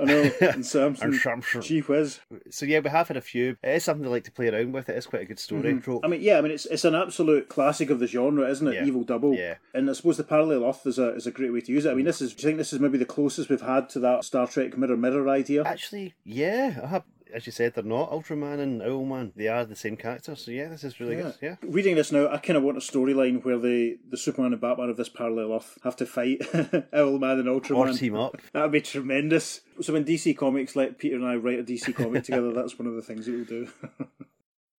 [0.00, 0.30] I know.
[0.40, 1.04] And Samson.
[1.04, 1.62] And Samson.
[1.62, 2.20] Gee whiz.
[2.50, 3.56] So yeah, we have had a few.
[3.62, 4.88] It is something to like to play around with.
[4.88, 5.80] It is quite a good story mm-hmm.
[5.80, 6.04] trope.
[6.04, 8.74] I mean, yeah, I mean, it's it's an absolute classic of the genre, isn't it?
[8.74, 8.84] Yeah.
[8.84, 9.34] Evil Double.
[9.34, 9.56] Yeah.
[9.74, 11.90] And I suppose the parallel off is a is a great way to use it.
[11.90, 12.34] I mean, this is.
[12.34, 14.96] Do you think this is maybe the closest we've had to that Star Trek Mirror
[14.96, 15.62] Mirror idea?
[15.64, 17.04] Actually, yeah, I have.
[17.32, 19.32] As you said, they're not Ultraman and Owlman.
[19.34, 20.34] They are the same character.
[20.36, 21.34] So yeah, this is really good.
[21.40, 21.56] Yeah.
[21.62, 24.90] Reading this now, I kind of want a storyline where the, the Superman and Batman
[24.90, 26.40] of this parallel Earth have to fight
[26.92, 28.36] Owlman and Ultraman Or team up.
[28.52, 29.60] That would be tremendous.
[29.80, 32.86] So when DC Comics let Peter and I write a DC comic together, that's one
[32.88, 33.68] of the things that we'll do.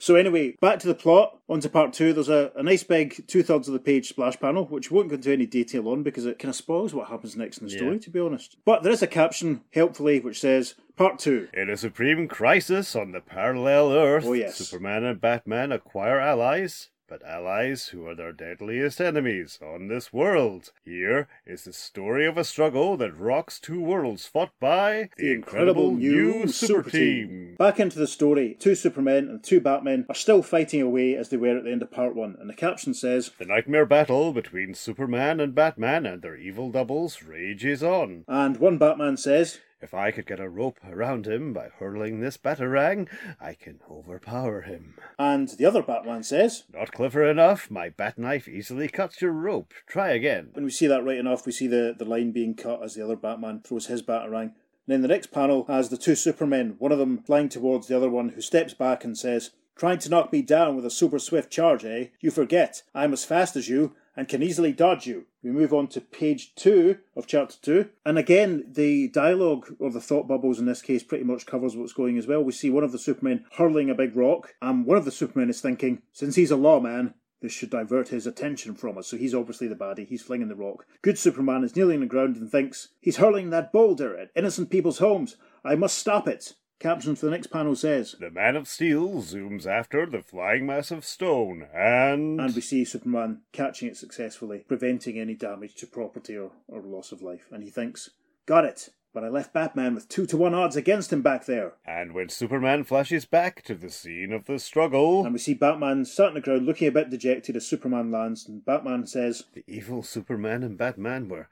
[0.01, 1.37] so anyway, back to the plot.
[1.47, 2.11] On to part two.
[2.13, 5.09] There's a, a nice big two thirds of the page splash panel, which we won't
[5.09, 7.73] go into any detail on because it kind of spoils what happens next in the
[7.73, 8.57] story, to be honest.
[8.65, 11.49] But there is a caption, helpfully, which says part two.
[11.53, 14.55] In a supreme crisis on the parallel Earth, Oh, yes.
[14.55, 20.71] Superman and Batman acquire allies, but allies who are their deadliest enemies on this world.
[20.85, 25.91] Here is the story of a struggle that rocks two worlds fought by the, incredible,
[25.91, 27.57] new super team.
[27.59, 31.35] Back into the story, two Supermen and two Batmen are still fighting away as they
[31.35, 34.73] were at the end of part one, and the caption says, The nightmare battle between
[34.73, 38.23] Superman and Batman and their evil doubles rages on.
[38.29, 42.37] and one Batman says, If I could get a rope around him by hurling this
[42.37, 43.07] batarang,
[43.39, 44.95] I can overpower him.
[45.17, 49.73] and the other Batman says, Not clever enough, my bat knife easily cuts your rope.
[49.87, 50.49] Try again.
[50.53, 53.03] When we see that right enough, we see the, the line being cut as the
[53.03, 54.51] other Batman throws his batarang.
[54.51, 54.53] And
[54.87, 58.09] then the next panel has the two Supermen, one of them flying towards the other
[58.09, 61.51] one, who steps back and says, Trying to knock me down with a super swift
[61.51, 62.07] charge, eh?
[62.19, 65.25] You forget, I'm as fast as you and can easily dodge you.
[65.43, 67.89] We move on to page two of chapter two.
[68.05, 71.93] And again, the dialogue, or the thought bubbles in this case, pretty much covers what's
[71.93, 72.43] going as well.
[72.43, 75.49] We see one of the Supermen hurling a big rock, and one of the Supermen
[75.49, 79.07] is thinking, Since he's a lawman, this should divert his attention from us.
[79.07, 80.07] So he's obviously the baddie.
[80.07, 80.85] He's flinging the rock.
[81.01, 84.69] Good Superman is kneeling on the ground and thinks, He's hurling that boulder at innocent
[84.69, 85.37] people's homes.
[85.65, 86.53] I must stop it.
[86.81, 90.89] Caption for the next panel says, The Man of Steel zooms after the flying mass
[90.89, 92.41] of stone, and.
[92.41, 97.11] and we see Superman catching it successfully, preventing any damage to property or, or loss
[97.11, 97.45] of life.
[97.51, 98.09] And he thinks,
[98.47, 98.89] Got it.
[99.13, 101.73] But I left Batman with two to one odds against him back there.
[101.85, 106.03] And when Superman flashes back to the scene of the struggle, And we see Batman
[106.05, 108.47] sat on the ground looking a bit dejected as Superman lands.
[108.47, 111.47] And Batman says, the evil Superman and Batman were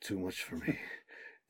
[0.00, 0.78] too much for me.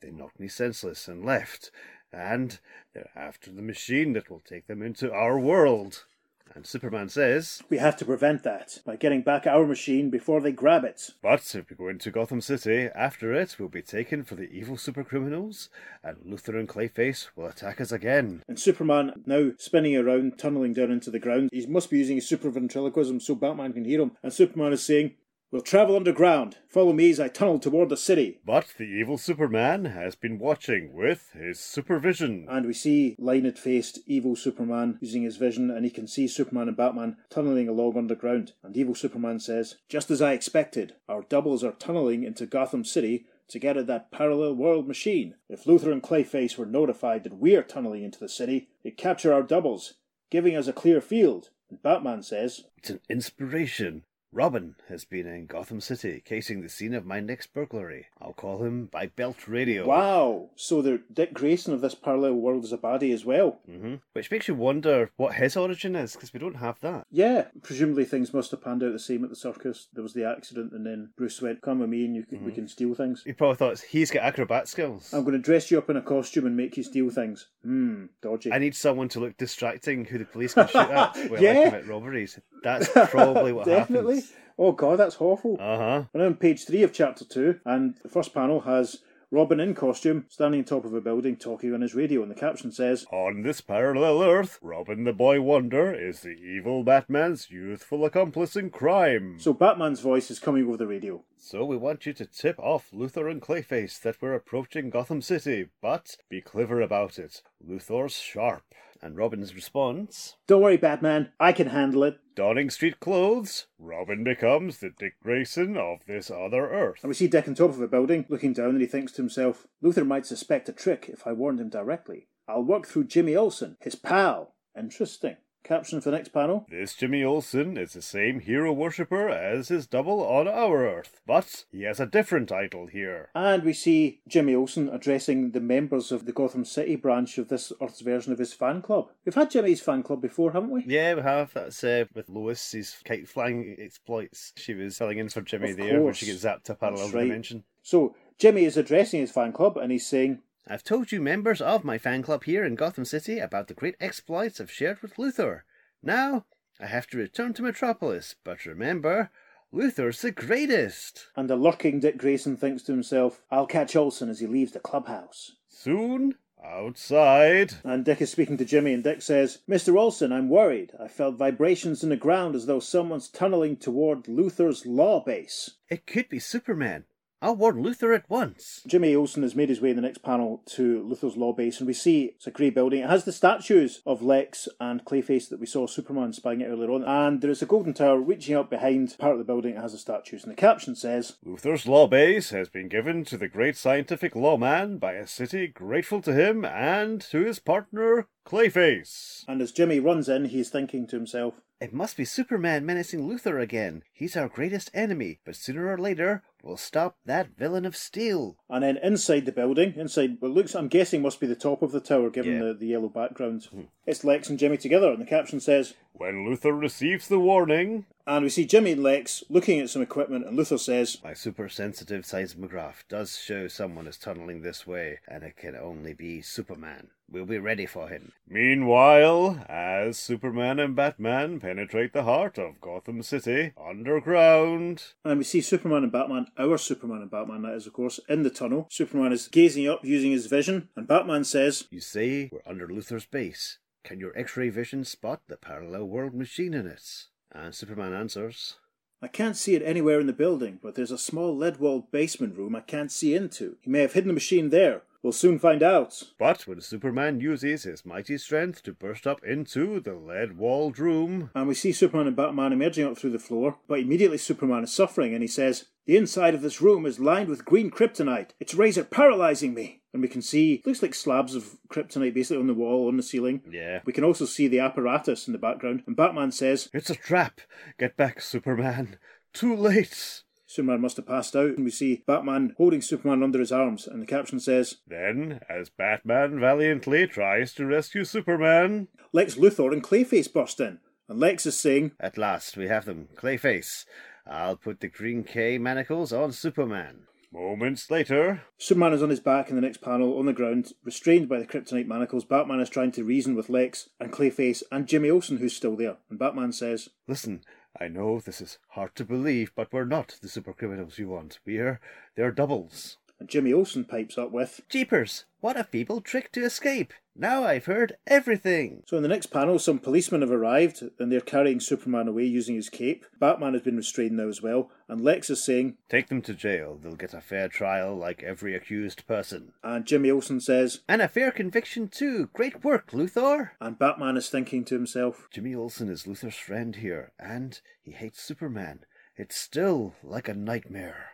[0.01, 1.69] They knocked me senseless and left,
[2.13, 2.59] and
[2.93, 6.05] they're after the machine that will take them into our world.
[6.53, 10.51] And Superman says, We have to prevent that by getting back our machine before they
[10.51, 11.11] grab it.
[11.21, 14.75] But if we go into Gotham City, after it, we'll be taken for the evil
[14.75, 15.69] supercriminals,
[16.03, 18.43] and Luthor and Clayface will attack us again.
[18.47, 21.49] And Superman now spinning around, tunneling down into the ground.
[21.53, 24.11] He must be using his super ventriloquism so Batman can hear him.
[24.21, 25.13] And Superman is saying,
[25.51, 26.59] We'll travel underground.
[26.69, 28.39] Follow me as I tunnel toward the city.
[28.45, 32.47] But the evil Superman has been watching with his supervision.
[32.49, 36.69] And we see lined faced evil Superman using his vision, and he can see Superman
[36.69, 38.53] and Batman tunneling along underground.
[38.63, 43.25] And evil Superman says, Just as I expected, our doubles are tunneling into Gotham City
[43.49, 45.35] to get at that parallel world machine.
[45.49, 49.43] If Luthor and Clayface were notified that we're tunneling into the city, they'd capture our
[49.43, 49.95] doubles,
[50.29, 51.49] giving us a clear field.
[51.69, 54.03] And Batman says, It's an inspiration.
[54.33, 58.07] Robin has been in Gotham City, casing the scene of my next burglary.
[58.21, 59.85] I'll call him by belt radio.
[59.85, 60.51] Wow!
[60.55, 63.59] So the Dick Grayson of this parallel world is a baddie as well.
[63.69, 67.07] hmm Which makes you wonder what his origin is, because we don't have that.
[67.11, 69.89] Yeah, presumably things must have panned out the same at the circus.
[69.93, 72.53] There was the accident, and then Bruce went, "Come with me, and you can, we
[72.53, 75.13] can steal things." He probably thought he's got acrobat skills.
[75.13, 77.47] I'm going to dress you up in a costume and make you steal things.
[77.63, 78.53] Hmm, dodgy.
[78.53, 81.51] I need someone to look distracting who the police can shoot at while Yeah.
[81.51, 82.39] I commit robberies.
[82.63, 84.20] That's probably what Definitely.
[84.63, 85.57] Oh god, that's awful.
[85.59, 86.03] Uh huh.
[86.13, 88.99] We're now on page three of chapter two, and the first panel has
[89.31, 92.35] Robin in costume standing on top of a building talking on his radio, and the
[92.35, 98.05] caption says, On this parallel Earth, Robin the Boy Wonder is the evil Batman's youthful
[98.05, 99.37] accomplice in crime.
[99.39, 101.23] So Batman's voice is coming over the radio.
[101.37, 105.69] So we want you to tip off Luthor and Clayface that we're approaching Gotham City,
[105.81, 107.41] but be clever about it.
[107.67, 108.61] Luthor's sharp.
[109.01, 112.19] And Robin's response Don't worry, Batman, I can handle it.
[112.35, 116.99] Donning street clothes, Robin becomes the Dick Grayson of this other Earth.
[117.01, 119.21] And we see Dick on top of a building, looking down, and he thinks to
[119.21, 122.27] himself, Luthor might suspect a trick if I warned him directly.
[122.47, 124.53] I'll work through Jimmy Olsen, his pal.
[124.77, 125.37] Interesting.
[125.63, 126.65] Caption for the next panel.
[126.69, 131.65] This Jimmy Olsen is the same hero worshipper as his double on our Earth, but
[131.71, 133.29] he has a different title here.
[133.35, 137.71] And we see Jimmy Olsen addressing the members of the Gotham City branch of this
[137.81, 139.09] Earth's version of his fan club.
[139.23, 140.83] We've had Jimmy's fan club before, haven't we?
[140.87, 141.53] Yeah, we have.
[141.53, 144.53] That's uh, with Lois, his kite flying exploits.
[144.57, 146.17] She was filling in for Jimmy Of there when course.
[146.17, 147.21] she gets zapped to a parallel right.
[147.23, 147.63] dimension.
[147.83, 151.83] So Jimmy is addressing his fan club and he's saying, I've told you members of
[151.83, 155.61] my fan club here in Gotham City about the great exploits I've shared with Luthor.
[156.03, 156.45] Now,
[156.79, 159.31] I have to return to Metropolis, but remember,
[159.73, 161.27] Luthor's the greatest.
[161.35, 164.79] and the lurking Dick Grayson thinks to himself, I'll catch Olsen as he leaves the
[164.79, 165.53] clubhouse.
[165.67, 167.73] Soon, outside.
[167.83, 169.97] And Dick is speaking to Jimmy, and Dick says, Mr.
[169.97, 170.91] Olsen, I'm worried.
[170.99, 175.71] I felt vibrations in the ground as though someone's tunneling toward Luthor's law base.
[175.89, 177.05] It could be Superman.
[177.43, 178.83] I'll warn Luthor at once.
[178.85, 181.87] Jimmy Olsen has made his way in the next panel to Luthor's law base, and
[181.87, 183.01] we see it's a grey building.
[183.01, 186.91] It has the statues of Lex and Clayface that we saw Superman spying at earlier
[186.91, 189.73] on, and there is a golden tower reaching up behind part of the building.
[189.73, 193.37] It has the statues, and the caption says, Luthor's law base has been given to
[193.37, 199.43] the great scientific lawman by a city grateful to him and to his partner, Clayface.
[199.47, 203.59] and as Jimmy runs in, he's thinking to himself, It must be Superman menacing Luthor
[203.61, 204.03] again.
[204.13, 208.57] He's our greatest enemy, but sooner or later, we'll stop that villain of steel.
[208.69, 211.91] And then inside the building, inside what looks, I'm guessing, must be the top of
[211.91, 212.63] the tower, given Yeah.
[212.67, 213.65] the, the yellow background.
[213.65, 213.81] Hmm.
[214.05, 218.43] It's Lex and Jimmy together, and the caption says, When Luthor receives the warning, and
[218.43, 222.25] we see Jimmy and Lex looking at some equipment, and Luthor says, My super sensitive
[222.25, 227.07] seismograph does show someone is tunneling this way, and it can only be Superman.
[227.31, 228.33] We'll be ready for him.
[228.45, 235.61] Meanwhile, as Superman and Batman penetrate the heart of Gotham City underground, and we see
[235.61, 238.87] Superman and Batman, our Superman and Batman, that is, of course, in the tunnel.
[238.91, 243.25] Superman is gazing up using his vision, and Batman says, You say we're under Luthor's
[243.25, 243.79] base.
[244.03, 247.27] Can your X ray vision spot the parallel world machine in it?
[247.53, 248.75] And Superman answers,
[249.21, 252.57] I can't see it anywhere in the building, but there's a small lead walled basement
[252.57, 253.77] room I can't see into.
[253.79, 255.03] He may have hidden the machine there.
[255.23, 256.23] We'll soon find out.
[256.39, 261.51] but when Superman uses his mighty strength to burst up into the lead walled room,
[261.53, 264.91] And we see Superman and Batman emerging up through the floor, but immediately Superman is
[264.93, 268.51] suffering and he says, The inside of this room is lined with green kryptonite.
[268.59, 270.01] It's rays are paralyzing me.
[270.13, 273.23] And we can see, looks like slabs of kryptonite basically on the wall, on the
[273.23, 273.61] ceiling.
[273.71, 274.01] Yeah.
[274.03, 276.03] We can also see the apparatus in the background.
[276.05, 277.61] And Batman says, it's a trap.
[277.97, 279.17] Get back, Superman.
[279.53, 280.41] Too late.
[280.71, 281.75] Superman must have passed out.
[281.75, 284.07] And we see Batman holding Superman under his arms.
[284.07, 290.03] And the caption says, Then, as Batman valiantly tries to rescue Superman, Lex Luthor and
[290.03, 290.99] Clayface burst in.
[291.27, 293.27] And Lex is saying, At last, we have them.
[293.35, 294.05] Clayface.
[294.47, 297.27] I'll put the green K manacles on Superman.
[297.51, 301.49] moments later, Superman is on his back in the next panel on the ground, restrained
[301.49, 302.45] by the kryptonite manacles.
[302.45, 306.17] Batman is trying to reason with Lex and Clayface and Jimmy Olsen, who's still there.
[306.29, 307.61] And Batman says, listen,
[307.99, 311.59] I know this is hard to believe, but we're not the super criminals you want.
[311.65, 311.99] We're
[312.35, 313.17] their doubles.
[313.41, 314.81] And Jimmy Olsen pipes up with.
[314.87, 315.45] Jeepers!
[315.61, 317.11] What a feeble trick to escape!
[317.35, 319.01] Now I've heard everything!
[319.07, 322.75] So in the next panel, some policemen have arrived and they're carrying Superman away using
[322.75, 323.25] his cape.
[323.39, 326.99] Batman has been restrained now as well, and Lex is saying, Take them to jail.
[327.01, 329.73] They'll get a fair trial like every accused person.
[329.83, 332.51] and Jimmy Olsen says, And a fair conviction, too!
[332.53, 333.71] Great work, Luthor!
[333.79, 338.43] and Batman is thinking to himself, Jimmy Olsen is Luthor's friend here, and he hates
[338.43, 338.99] Superman.
[339.35, 341.31] It's still like a nightmare.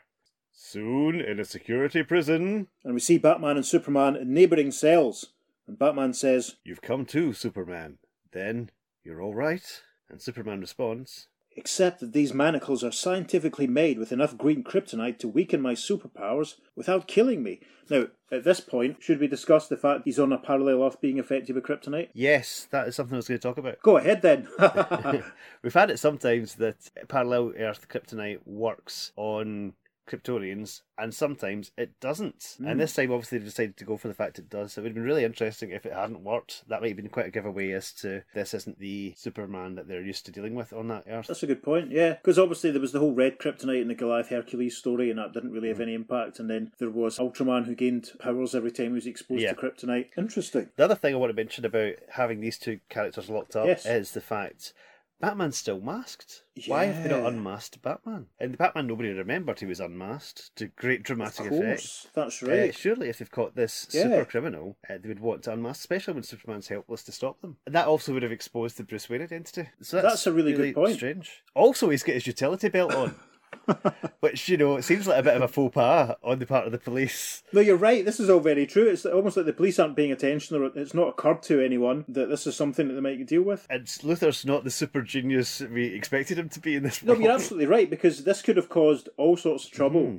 [0.60, 5.28] Soon, in a security prison, and we see Batman and Superman in neighbouring cells.
[5.68, 8.00] And Batman says, you've come to, Superman.
[8.32, 8.72] Then,
[9.04, 9.84] you're all right?
[10.10, 15.28] And Superman responds, except that these manacles are scientifically made with enough green kryptonite to
[15.28, 17.60] weaken my superpowers without killing me.
[17.88, 21.20] Now, at this point, should we discuss the fact he's on a parallel Earth being
[21.20, 22.10] affected by kryptonite?
[22.14, 23.82] Yes, that is something I was going to talk about.
[23.84, 24.48] Go ahead then.
[25.62, 29.74] We've had it sometimes that parallel Earth kryptonite works on
[30.08, 32.56] Kryptonians, and sometimes it doesn't.
[32.60, 32.78] And hmm.
[32.80, 34.74] this time, obviously, they decided to go for the fact it does.
[34.74, 36.64] So it would have been really interesting if it hadn't worked.
[36.68, 40.02] That might have been quite a giveaway as to this isn't the Superman that they're
[40.02, 41.28] used to dealing with on that Earth.
[41.28, 42.14] That's a good point, yeah.
[42.14, 45.34] Because obviously there was the whole red kryptonite in the Goliath Hercules story, and that
[45.34, 45.84] didn't really have hmm.
[45.84, 46.40] any impact.
[46.40, 49.54] And then there was Ultraman who gained powers every time he was exposed Yeah.
[49.54, 50.10] to kryptonite.
[50.18, 50.70] Interesting.
[50.76, 53.86] The other thing I want to mention about having these two characters locked up Yes.
[53.86, 54.74] is the fact
[55.20, 56.44] Batman's still masked.
[56.68, 57.28] Why have they not Yeah.
[57.30, 58.28] unmasked Batman?
[58.40, 61.82] And the Batman, nobody remembered he was unmasked to great dramatic Of effect.
[61.82, 62.76] course, that's Uh, right.
[62.76, 64.04] surely, if they've caught this Yeah.
[64.04, 67.58] super criminal, uh, they would want to unmask, especially when Superman's helpless to stop them.
[67.66, 69.70] And that also would have exposed the Bruce Wayne identity.
[69.82, 70.96] So that's, That's a really good point.
[70.96, 71.44] Strange.
[71.56, 73.16] Also, he's got his utility belt on,
[74.20, 76.66] which you know it seems like a bit of a faux pas on the part
[76.66, 77.44] of the police.
[77.52, 78.06] No, you're right.
[78.06, 78.88] This is all very true.
[78.88, 82.30] It's almost like the police aren't paying attention, or it's not occurred to anyone that
[82.30, 83.68] this is something that they might deal with.
[83.70, 87.04] And Luthor's not the super genius we expected him to be in this.
[87.04, 90.18] No, you're absolutely right because this could have caused all sorts of trouble Mm-hmm.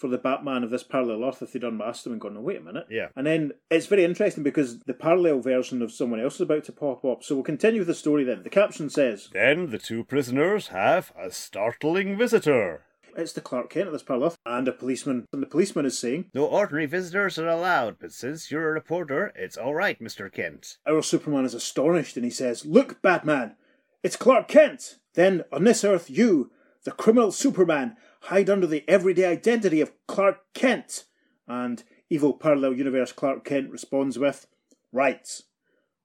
[0.00, 2.56] For the Batman of this parallel Earth if they'd unmasked him and gone, "No, wait
[2.56, 3.08] a minute." Yeah.
[3.14, 6.72] And then it's very interesting because the parallel version of someone else is about to
[6.72, 7.22] pop up.
[7.22, 8.42] So we'll continue with the story then.
[8.42, 12.84] The caption says, Then the two prisoners have a startling visitor.
[13.16, 15.98] "It's the Clark Kent of this parallel Earth and a policeman." And the policeman is
[15.98, 20.30] saying, No ordinary visitors are allowed, but since you're a reporter, it's all right, Mister
[20.30, 20.78] Kent.
[20.86, 23.56] Our Superman is astonished and he says, Look, Batman,
[24.02, 24.96] it's Clark Kent.
[25.14, 26.52] Then, on this earth, you,
[26.84, 31.04] the criminal Superman, hide under the everyday identity of Clark Kent.
[31.46, 34.46] And evil parallel universe Clark Kent responds with,
[34.92, 35.28] Right.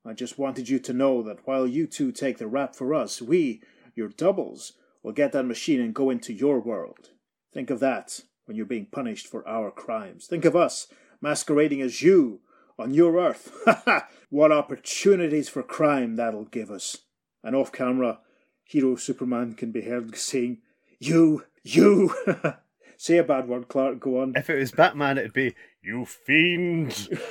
[0.05, 3.21] I just wanted you to know that while you two take the rap for us,
[3.21, 3.61] we,
[3.95, 7.09] your doubles, will get that machine and go into your world.
[7.53, 10.27] Think of that when you're being punished for our crimes.
[10.27, 10.87] Think of us
[11.21, 12.41] masquerading as you
[12.77, 13.51] on your earth.
[13.65, 14.07] Ha ha!
[14.29, 16.97] what opportunities for crime that'll give us.
[17.43, 18.19] And off camera,
[18.63, 20.57] hero Superman can be heard saying,
[20.99, 22.13] You, you.
[22.97, 24.33] Say a bad word, Clark, go on.
[24.37, 25.53] If it was Batman, it'd be
[25.83, 27.09] You fiend!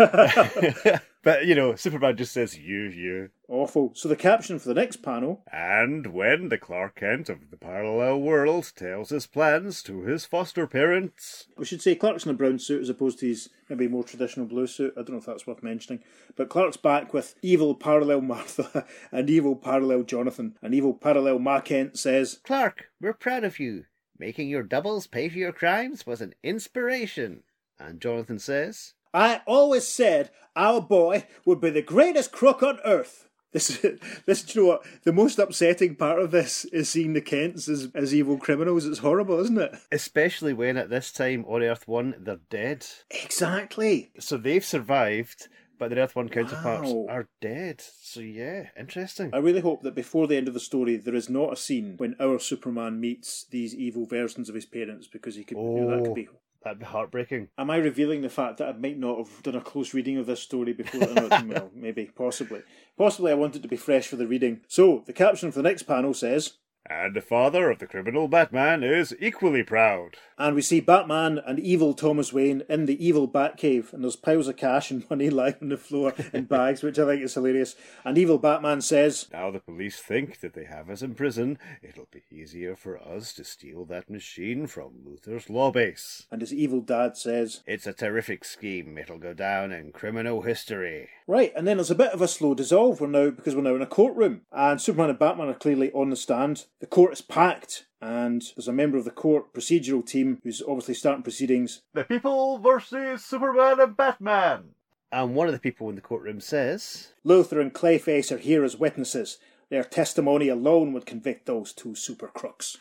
[1.22, 3.30] but you know, Superman just says you, you.
[3.48, 3.92] Awful.
[3.94, 8.20] So the caption for the next panel And when the Clark Kent of the parallel
[8.20, 12.58] world tells his plans to his foster parents, We should say Clark's in a brown
[12.58, 14.92] suit as opposed to his maybe more traditional blue suit.
[14.96, 16.02] I don't know if that's worth mentioning.
[16.36, 20.58] But Clark's back with evil parallel Martha and evil parallel Jonathan.
[20.60, 23.86] And evil parallel Ma Kent says, Clark, we're proud of you.
[24.18, 27.42] Making your doubles pay for your crimes was an inspiration.
[27.78, 33.28] And Jonathan says, I always said our boy would be the greatest crook on earth.
[33.52, 33.86] This,
[34.26, 34.86] this, you know what?
[35.04, 38.84] The most upsetting part of this is seeing the Kents as, as evil criminals.
[38.84, 39.76] It's horrible, isn't it?
[39.90, 42.86] especially when at this time on Earth 1 they're dead.
[43.10, 44.10] Exactly.
[44.18, 45.48] So they've survived,
[45.78, 47.06] but the Earth 1 counterparts Wow.
[47.08, 47.80] are dead.
[47.80, 49.30] So yeah, interesting.
[49.32, 51.94] I really hope that before the end of the story, there is not a scene
[51.96, 55.58] when our Superman meets these evil versions of his parents because he could.
[55.58, 56.04] you know, that Oh.
[56.04, 56.28] could be.
[56.28, 57.48] Oh, that'd be heartbreaking.
[57.58, 60.24] Am I revealing the fact that I might not have done a close reading of
[60.26, 61.00] this story before?
[61.46, 62.62] well, maybe, possibly.
[62.96, 64.60] Possibly I want it to be fresh for the reading.
[64.68, 66.54] So, the caption for the next panel says
[66.86, 70.16] and the father of the criminal Batman is equally proud.
[70.36, 74.48] And we see Batman and evil Thomas Wayne in the evil Batcave, and there's piles
[74.48, 77.76] of cash and money lying on the floor in bags, which I think is hilarious.
[78.04, 82.08] And evil Batman says, Now the police think that they have us in prison, it'll
[82.10, 86.26] be easier for us to steal that machine from Luthor's law base.
[86.30, 88.98] and his evil dad says, It's a terrific scheme.
[88.98, 91.08] It'll go down in criminal history.
[91.26, 93.00] Right, and then there's a bit of a slow dissolve.
[93.00, 96.10] We're now because we're now in a courtroom, and Superman and Batman are clearly on
[96.10, 96.66] the stand.
[96.80, 100.94] The court is packed, and there's a member of the court procedural team who's obviously
[100.94, 101.82] starting proceedings.
[101.94, 104.74] The people versus Superman and Batman!
[105.10, 108.76] And one of the people in the courtroom says, Luthor and Clayface are here as
[108.76, 109.38] witnesses.
[109.70, 112.78] Their testimony alone would convict those two super crooks.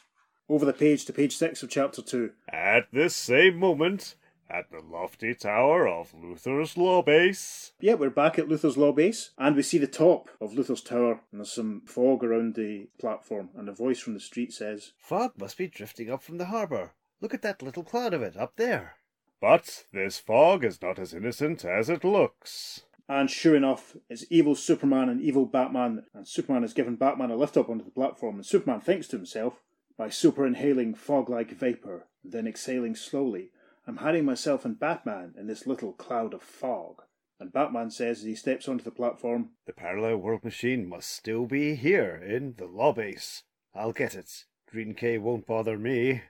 [0.50, 2.32] Over the page to page six of chapter two.
[2.50, 4.16] At this same moment,
[4.54, 9.32] at the lofty tower of Luthor's law base, Yeah, we're back at Luthor's law base,
[9.38, 13.49] and we see the top of Luthor's tower, and there's some fog around the platform,
[13.56, 16.91] and a voice from the street says, Fog must be drifting up from the harbour.
[17.20, 18.97] Look at that little cloud of it up there.
[19.41, 22.82] but this fog is not as innocent as it looks.
[23.10, 27.36] And sure enough, it's evil Superman and evil Batman, and Superman has given Batman a
[27.36, 29.56] lift up onto the platform, and Superman thinks to himself,
[29.97, 33.49] by super inhaling fog like vapour, then exhaling slowly,
[33.86, 37.02] I'm hiding myself and Batman in this little cloud of fog.
[37.40, 41.46] And Batman says as he steps onto the platform, The parallel world machine must still
[41.46, 43.44] be here in the base.
[43.76, 44.46] I'll get it.
[44.70, 46.22] Green K won't bother me.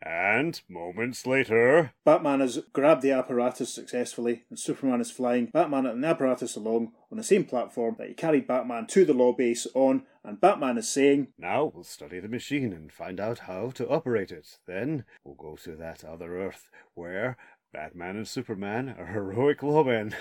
[0.00, 6.04] And moments later, Batman has grabbed the apparatus successfully, and Superman is flying Batman and
[6.04, 9.66] the apparatus along on the same platform that he carried Batman to the law base
[9.74, 13.88] on, and Batman is saying, now we'll study the machine and find out how to
[13.88, 14.58] operate it.
[14.66, 17.36] Then we'll go to that other Earth where
[17.72, 20.14] Batman and Superman are heroic lawmen.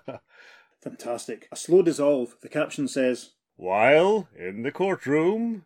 [0.82, 1.48] Fantastic.
[1.50, 2.36] A slow dissolve.
[2.42, 5.64] The caption says, While in the courtroom,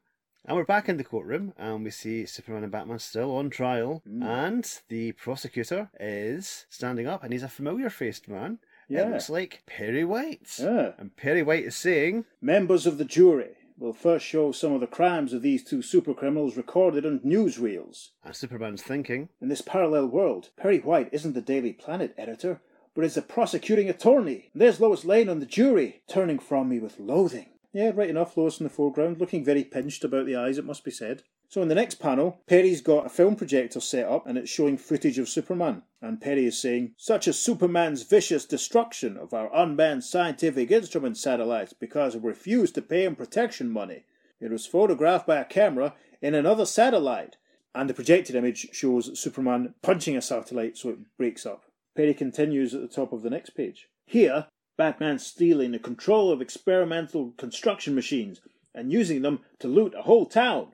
[0.49, 4.03] And we're back in the courtroom, and we see Superman and Batman still on trial.
[4.09, 4.25] Mm.
[4.25, 8.59] And the prosecutor is standing up, and he's a familiar faced man.
[8.89, 9.03] Yeah.
[9.03, 10.59] It looks like Perry White.
[10.59, 10.93] Yeah.
[10.97, 14.87] And Perry White is saying, Members of the jury, we'll first show some of the
[14.87, 18.13] crimes of these two super criminals recorded on newsreels.
[18.25, 22.63] And Superman's thinking, In this parallel world, Perry White isn't the Daily Planet editor,
[22.95, 24.49] but is the prosecuting attorney.
[24.55, 27.51] And there's Lois Lane on the jury, turning from me with loathing.
[27.73, 30.85] Yeah, right enough, Lois in the foreground, looking very pinched about the eyes, it must
[30.85, 31.23] be said.
[31.51, 34.77] So in the next panel, Perry's got a film projector set up and it's showing
[34.77, 35.83] footage of Superman.
[36.03, 41.73] And Perry is saying, such as Superman's vicious destruction of our unmanned scientific instrument satellites
[41.73, 44.05] because it refused to pay him protection money.
[44.41, 47.37] It was photographed by a camera in another satellite.
[47.75, 51.65] And the projected image shows Superman punching a satellite so it breaks up.
[51.97, 53.89] Perry continues at the top of the next page.
[54.05, 54.47] Here,
[54.79, 58.41] Batman's stealing the control of experimental construction machines
[58.75, 60.69] and using them to loot a whole town.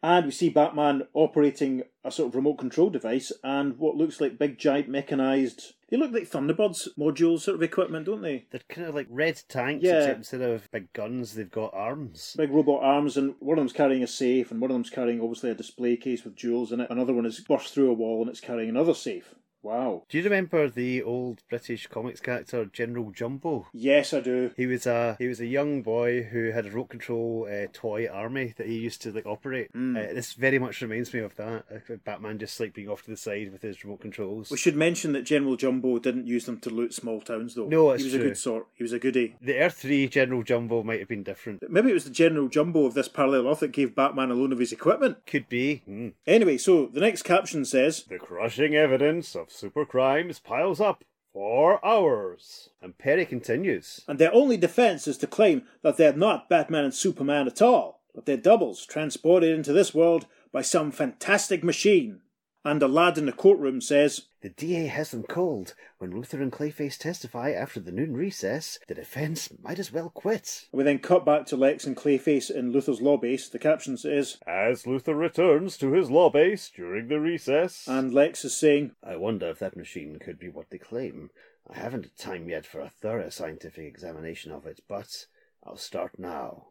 [0.00, 4.38] And we see Batman operating a sort of remote control device and what looks like
[4.38, 5.74] big, giant, mechanized.
[5.90, 8.46] They look like Thunderbirds module sort of equipment, don't they?
[8.52, 9.98] they're kind of like red tanks, Yeah.
[10.02, 12.36] except instead of big guns, they've got arms.
[12.38, 15.20] Big robot arms, and one of them's carrying a safe, and one of them's carrying
[15.20, 16.90] obviously a display case with jewels in it.
[16.90, 19.34] Another one has burst through a wall and it's carrying another safe.
[19.68, 20.04] Wow.
[20.08, 23.66] Do you remember the old British comics character General Jumbo?
[23.74, 24.50] Yes, I do.
[24.56, 28.08] He was a he was a young boy who had a remote control uh, toy
[28.08, 29.70] army that he used to like operate.
[29.72, 29.94] Hmm.
[29.94, 31.66] Uh, this very much reminds me of that.
[31.70, 34.50] Uh, Batman just like being off to the side with his remote controls.
[34.50, 37.68] We should mention that General Jumbo didn't use them to loot small towns, though.
[37.68, 38.68] No, he was a good sort.
[38.72, 39.36] He was a goodie.
[39.42, 41.62] The Earth Three General Jumbo might have been different.
[41.70, 44.52] Maybe it was the General Jumbo of this parallel Earth that gave Batman a loan
[44.52, 45.26] of his equipment.
[45.26, 45.82] Could be.
[45.84, 46.08] Hmm.
[46.26, 51.84] Anyway, so the next caption says, The crushing evidence of super crimes piles up for
[51.84, 52.70] hours.
[52.80, 54.04] And Perry continues.
[54.06, 58.00] and their only defense is to claim that they're not Batman and Superman at all,
[58.14, 62.20] but they're doubles transported into this world by some fantastic machine.
[62.68, 65.74] And a lad in the courtroom says, The DA has them cold.
[65.96, 70.66] When Luthor and Clayface testify after the noon recess, the defence might as well quit.
[70.70, 73.48] we then cut back to Lex and Clayface in Luthor's law base.
[73.48, 77.88] The caption says, As Luthor returns to his law base during the recess.
[77.88, 81.30] and Lex is saying, I wonder if that machine could be what they claim.
[81.70, 85.24] I haven't had time yet for a thorough scientific examination of it, but
[85.64, 86.66] I'll start now.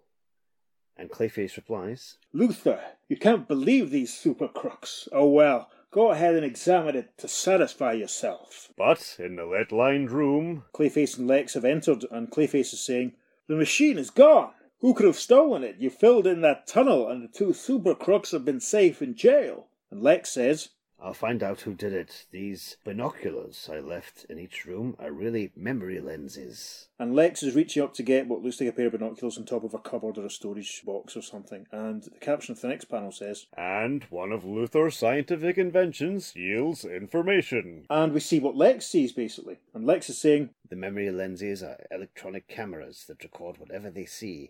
[0.96, 5.08] And Clayface replies, Luthor, you can't believe these super crooks.
[5.12, 8.70] Oh well, go ahead and examine it to satisfy yourself.
[8.78, 13.14] But in the lead lined room, Clayface and Lex have entered, and Clayface is saying,
[13.48, 14.54] The machine is gone!
[14.80, 15.78] Who could have stolen it?
[15.80, 19.68] You filled in that tunnel, and the two super crooks have been safe in jail.
[19.90, 20.70] And Lex says,
[21.00, 22.26] I'll find out who did it.
[22.32, 26.88] These binoculars I left in each room are really memory lenses.
[27.00, 29.46] and Lex is reaching up to get what looks like a pair of binoculars on
[29.46, 31.68] top of a cupboard or a storage box or something.
[31.72, 36.84] And the caption of the next panel says, and one of Luthor's scientific inventions yields
[36.84, 37.86] information.
[37.92, 39.58] and we see what Lex sees basically.
[39.76, 44.50] And Lex is saying, The memory lenses are electronic cameras that record whatever they see.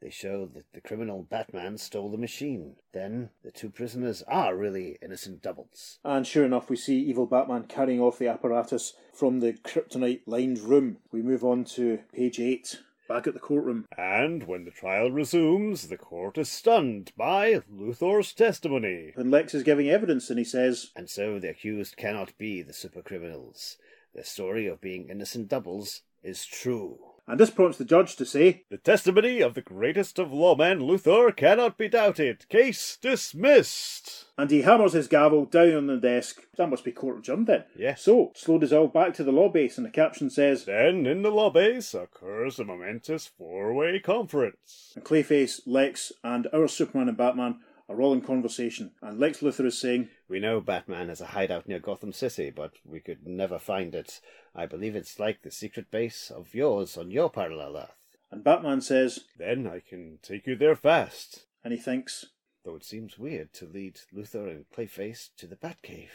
[0.00, 2.76] They show that the criminal Batman stole the machine.
[2.92, 5.98] Then the two prisoners are really innocent doubles.
[6.04, 10.58] and sure enough, we see evil Batman carrying off the apparatus from the kryptonite lined
[10.60, 10.98] room.
[11.12, 12.80] We move on to page 8,
[13.10, 13.86] back at the courtroom.
[13.98, 19.12] And when the trial resumes, the court is stunned by Luthor's testimony.
[19.16, 22.72] And Lex is giving evidence, and he says, And so the accused cannot be the
[22.72, 23.76] supercriminals.
[24.14, 26.98] Their story of being innocent doubles is true.
[27.26, 31.34] And this prompts the judge to say, The testimony of the greatest of lawmen, Luthor,
[31.36, 32.48] cannot be doubted.
[32.48, 34.24] Case dismissed.
[34.36, 36.42] and he hammers his gavel down on the desk.
[36.56, 37.64] That must be court adjourned then.
[37.76, 38.02] Yes.
[38.02, 41.30] So, slow dissolve back to the law base, and the caption says, Then, in the
[41.30, 44.92] law base, occurs a momentous four way conference.
[44.96, 48.92] and Clayface, Lex, and our Superman and Batman are all in conversation.
[49.02, 52.72] And Lex Luthor is saying, We know Batman has a hideout near Gotham City, but
[52.84, 54.20] we could never find it.
[54.54, 58.16] I believe it's like the secret base of yours on your parallel Earth.
[58.30, 61.46] and Batman says, Then I can take you there fast.
[61.64, 62.26] and he thinks,
[62.64, 66.10] Though it seems weird to lead Luthor and Clayface to the Batcave.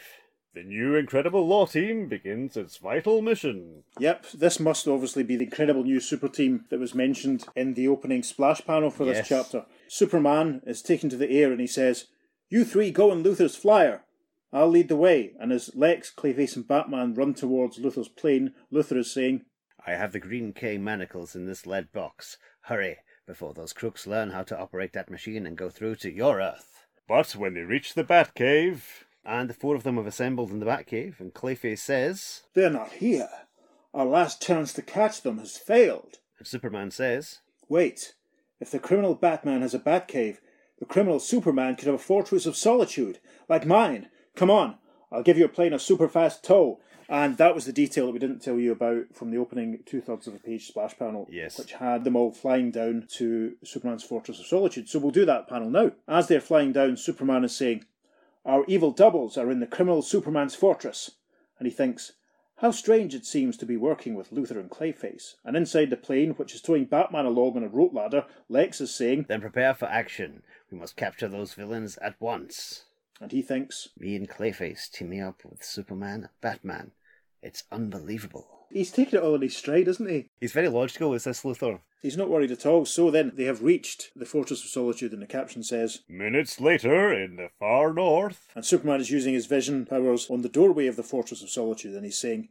[0.54, 3.82] The new Incredible Law Team begins its vital mission.
[3.98, 7.88] Yep, this must obviously be the incredible new super team that was mentioned in the
[7.88, 9.66] opening splash panel for this chapter.
[9.88, 12.06] Superman is taken to the air and he says,
[12.48, 14.02] You three go in Luthor's flyer.
[14.56, 15.34] I'll lead the way.
[15.38, 19.44] And as Lex, Clayface, and Batman run towards Luthor's plane, Luthor is saying,
[19.86, 22.38] I have the green K manacles in this lead box.
[22.62, 22.96] Hurry,
[23.26, 26.86] before those crooks learn how to operate that machine and go through to your Earth.
[27.06, 28.80] But when they reach the Batcave,
[29.26, 32.92] And the four of them have assembled in the Batcave, and Clayface says, They're not
[32.92, 33.28] here.
[33.92, 36.16] Our last chance to catch them has failed.
[36.38, 38.14] and Superman says, Wait,
[38.58, 40.38] if the criminal Batman has a Batcave,
[40.78, 44.08] the criminal Superman could have a fortress of solitude, like mine.
[44.36, 44.76] Come on,
[45.10, 46.78] I'll give you a plane a super fast tow.
[47.08, 50.00] And that was the detail that we didn't tell you about from the opening two
[50.00, 51.56] thirds of a page splash panel, Yes.
[51.58, 54.88] which had them all flying down to Superman's Fortress of Solitude.
[54.88, 55.92] So we'll do that panel now.
[56.08, 57.84] As they're flying down, Superman is saying,
[58.44, 61.12] Our evil doubles are in the criminal Superman's fortress.
[61.60, 62.12] And he thinks,
[62.56, 65.34] How strange it seems to be working with Luthor and Clayface.
[65.44, 68.92] And inside the plane, which is towing Batman along on a rope ladder, Lex is
[68.92, 70.42] saying, Then prepare for action.
[70.72, 72.82] We must capture those villains at once.
[73.20, 76.92] And he thinks, Me and Clayface teaming up with Superman Batman.
[77.42, 78.66] It's unbelievable.
[78.70, 80.28] He's taking it all in his stride, isn't he?
[80.40, 81.80] He's very logical, is this Luthor?
[82.02, 82.84] He's not worried at all.
[82.84, 87.12] So then they have reached the Fortress of Solitude, and the caption says, Minutes later,
[87.12, 90.96] in the far north, and Superman is using his vision powers on the doorway of
[90.96, 92.48] the Fortress of Solitude, and he's saying,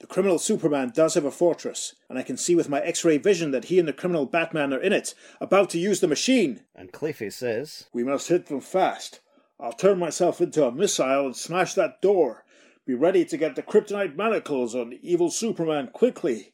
[0.00, 3.18] The criminal Superman does have a fortress, and I can see with my X ray
[3.18, 6.62] vision that he and the criminal Batman are in it, about to use the machine.
[6.74, 9.20] And Clayface says, We must hit them fast.
[9.58, 12.44] I'll turn myself into a missile and smash that door.
[12.86, 16.52] Be ready to get the kryptonite manacles on evil Superman quickly.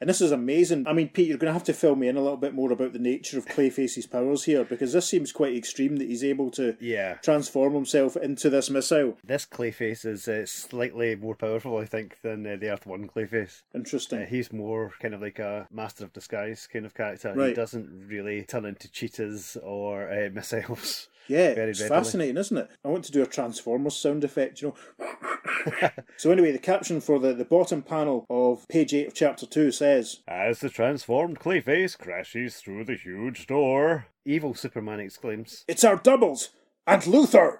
[0.00, 0.86] And this is amazing.
[0.86, 2.70] I mean, Pete, you're going to have to fill me in a little bit more
[2.72, 6.50] about the nature of Clayface's powers here, because this seems quite extreme that he's able
[6.52, 7.14] to Yeah.
[7.22, 9.16] transform himself into this missile.
[9.24, 13.62] This Clayface is uh, slightly more powerful, I think, than uh, the Earth 1 Clayface.
[13.74, 14.22] Interesting.
[14.22, 17.32] Uh, he's more kind of like a master of disguise kind of character.
[17.46, 21.08] He doesn't really turn into cheetahs or uh, missiles.
[21.28, 21.98] Yeah, Very it's readily.
[22.00, 22.70] fascinating, isn't it?
[22.84, 25.90] I want to do a Transformers sound effect, you know.
[26.16, 29.72] so anyway, the caption for the, the bottom panel of page 8 of chapter 2
[29.72, 35.96] says, as the transformed Clayface crashes through the huge door, Evil Superman exclaims, It's our
[35.96, 36.50] doubles!
[36.86, 37.58] And Luthor!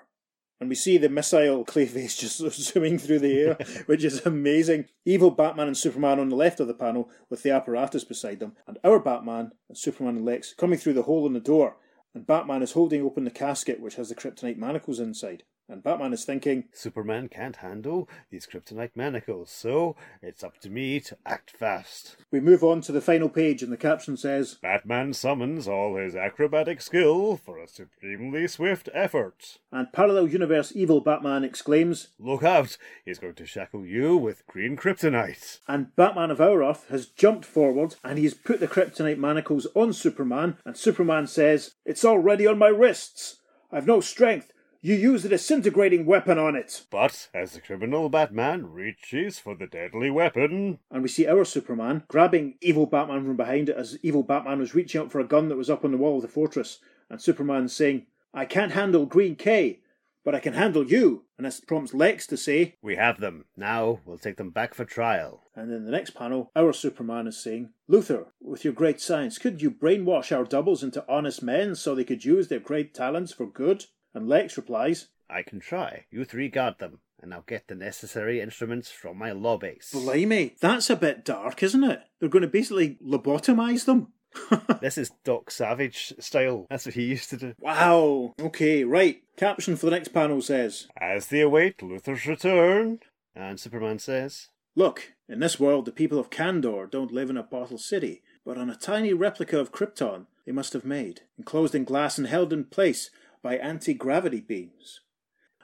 [0.60, 4.86] And we see the missile Clayface just zooming through the air, which is amazing.
[5.04, 8.52] Evil Batman and Superman on the left of the panel with the apparatus beside them,
[8.66, 11.76] and our Batman and Superman and Lex coming through the hole in the door.
[12.14, 15.42] And Batman is holding open the casket which has the kryptonite manacles inside.
[15.66, 21.00] And Batman is thinking, Superman can't handle these kryptonite manacles, so it's up to me
[21.00, 22.16] to act fast.
[22.30, 26.14] We move on to the final page, and the caption says, Batman summons all his
[26.14, 29.58] acrobatic skill for a supremely swift effort.
[29.72, 34.76] and parallel universe evil Batman exclaims, Look out, he's going to shackle you with green
[34.76, 35.60] kryptonite.
[35.66, 39.94] and Batman of our Earth has jumped forward and he's put the kryptonite manacles on
[39.94, 43.36] Superman, and Superman says, It's already on my wrists.
[43.72, 44.52] I've no strength.
[44.86, 46.84] You use a disintegrating weapon on it.
[46.90, 52.02] But as the criminal Batman reaches for the deadly weapon, And we see our Superman
[52.06, 55.48] grabbing evil Batman from behind it as evil Batman was reaching up for a gun
[55.48, 56.80] that was up on the wall of the fortress.
[57.08, 58.04] And Superman saying,
[58.34, 59.80] I can't handle Green K,
[60.22, 61.24] but I can handle you.
[61.38, 63.46] And this prompts Lex to say, We have them.
[63.56, 65.44] Now we'll take them back for trial.
[65.56, 69.62] And in the next panel, our Superman is saying, Luthor, with your great science, could
[69.62, 73.46] you brainwash our doubles into honest men so they could use their great talents for
[73.46, 73.86] good?
[74.14, 76.04] And Lex replies, I can try.
[76.10, 79.90] You three guard them, and I'll get the necessary instruments from my law base.
[79.92, 82.00] Blimey, that's a bit dark, isn't it?
[82.20, 84.12] They're going to basically lobotomize them.
[84.80, 86.66] This is Doc Savage style.
[86.68, 87.54] That's what he used to do.
[87.58, 88.34] Wow.
[88.38, 89.22] Okay, right.
[89.36, 93.00] Caption for the next panel says, as they await Luthor's return,
[93.34, 97.42] And Superman says, Look, in this world, the people of Kandor don't live in a
[97.42, 101.84] bottle city, but on a tiny replica of Krypton they must have made, enclosed in
[101.84, 103.10] glass and held in place
[103.44, 105.02] by anti gravity beams.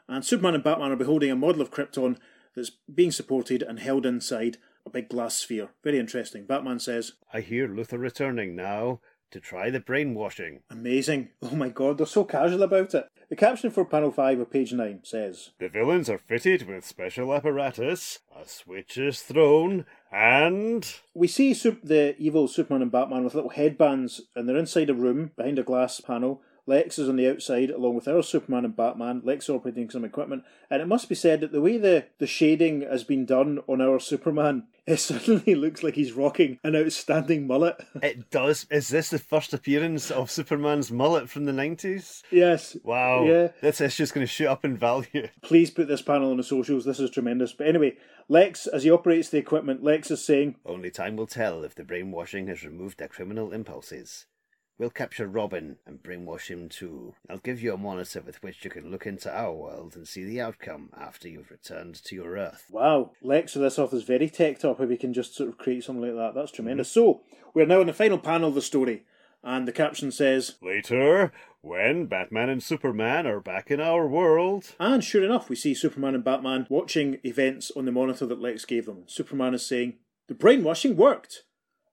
[0.06, 2.18] And Superman and Batman are beholding a model of Krypton
[2.54, 5.70] that's being supported and held inside a big glass sphere.
[5.82, 6.46] Very interesting.
[6.46, 9.00] Batman says, I hear Luthor returning now
[9.30, 10.60] to try the brainwashing.
[10.68, 11.30] Amazing.
[11.42, 13.06] Oh my god, they're so casual about it.
[13.28, 17.32] The caption for panel 5 of page 9 says, the villains are fitted with special
[17.32, 23.50] apparatus, a switch is thrown, and We see the evil Superman and Batman with little
[23.50, 26.42] headbands, and they're inside a room behind a glass panel.
[26.70, 29.22] Lex is on the outside, along with our Superman and Batman.
[29.24, 32.28] Lex is operating some equipment, and it must be said that the way the, the
[32.28, 37.44] shading has been done on our Superman, it suddenly looks like he's rocking an outstanding
[37.48, 37.84] mullet.
[38.04, 38.68] It does.
[38.70, 42.22] Is this the first appearance of Superman's mullet from the 90s?
[42.30, 42.76] yes.
[42.84, 43.24] Wow.
[43.24, 43.48] Yeah.
[43.60, 45.26] This issue's going to shoot up in value.
[45.42, 46.84] Please put this panel on the socials.
[46.84, 47.52] This is tremendous.
[47.52, 47.96] But anyway,
[48.28, 51.82] Lex, as he operates the equipment, Lex is saying, Only time will tell if the
[51.82, 54.26] brainwashing has removed their criminal impulses.
[54.80, 57.12] We'll capture Robin and brainwash him too.
[57.28, 60.24] I'll give you a monitor with which you can look into our world and see
[60.24, 62.64] the outcome after you've returned to your Earth.
[62.70, 65.58] Wow, Lex with this off is very tech top if we can just sort of
[65.58, 66.34] create something like that.
[66.34, 66.62] That's mm-hmm.
[66.62, 66.90] tremendous.
[66.90, 67.20] So,
[67.52, 69.04] we're now in the final panel of the story,
[69.44, 75.04] and the caption says, later, when Batman and Superman are back in our world, and
[75.04, 78.86] sure enough, we see Superman and Batman watching events on the monitor that Lex gave
[78.86, 79.02] them.
[79.08, 79.96] Superman is saying,
[80.28, 81.42] The brainwashing worked.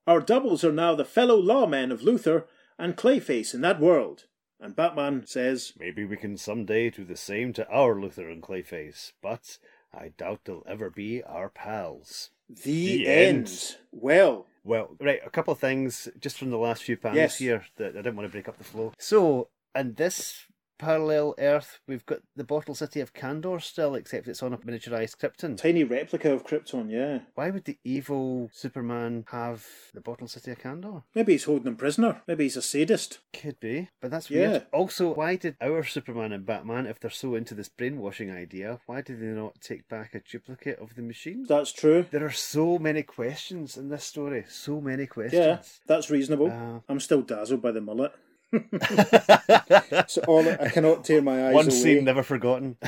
[0.07, 2.45] Our doubles are now the fellow lawmen of Luthor
[2.78, 4.25] and Clayface in that world.
[4.59, 9.13] And Batman says, Maybe we can someday do the same to our Luther and Clayface,
[9.21, 9.59] but
[9.93, 12.32] I doubt they'll ever be our pals.
[12.49, 13.38] The, The end.
[13.47, 13.75] end.
[13.91, 17.38] Well, Well, right, a couple of things just from the last few panels Yes.
[17.38, 18.93] here that I didn't want to break up the flow.
[18.97, 20.47] So, and this
[20.78, 25.17] parallel Earth, we've got the bottle city of Kandor still, except it's on a miniaturized
[25.17, 25.57] Krypton.
[25.57, 27.19] tiny replica of Krypton, yeah.
[27.36, 31.03] Why would the evil Superman have the bottle city of Kandor?
[31.15, 32.21] Maybe he's holding him prisoner.
[32.28, 33.19] Maybe he's a sadist.
[33.34, 34.49] Could be, but that's Yeah.
[34.49, 34.67] weird.
[34.71, 39.01] Also, why did our Superman and Batman, if they're so into this brainwashing idea, why
[39.01, 41.45] did they not take back a duplicate of the machine?
[41.47, 42.05] That's true.
[42.11, 44.45] There are so many questions in this story.
[44.47, 45.39] So many questions.
[45.45, 46.51] Yeah, that's reasonable.
[46.51, 48.13] Uh, I'm still dazzled by the mullet.
[50.07, 51.75] So all I cannot tear my eyes One away.
[51.75, 52.77] scene never forgotten.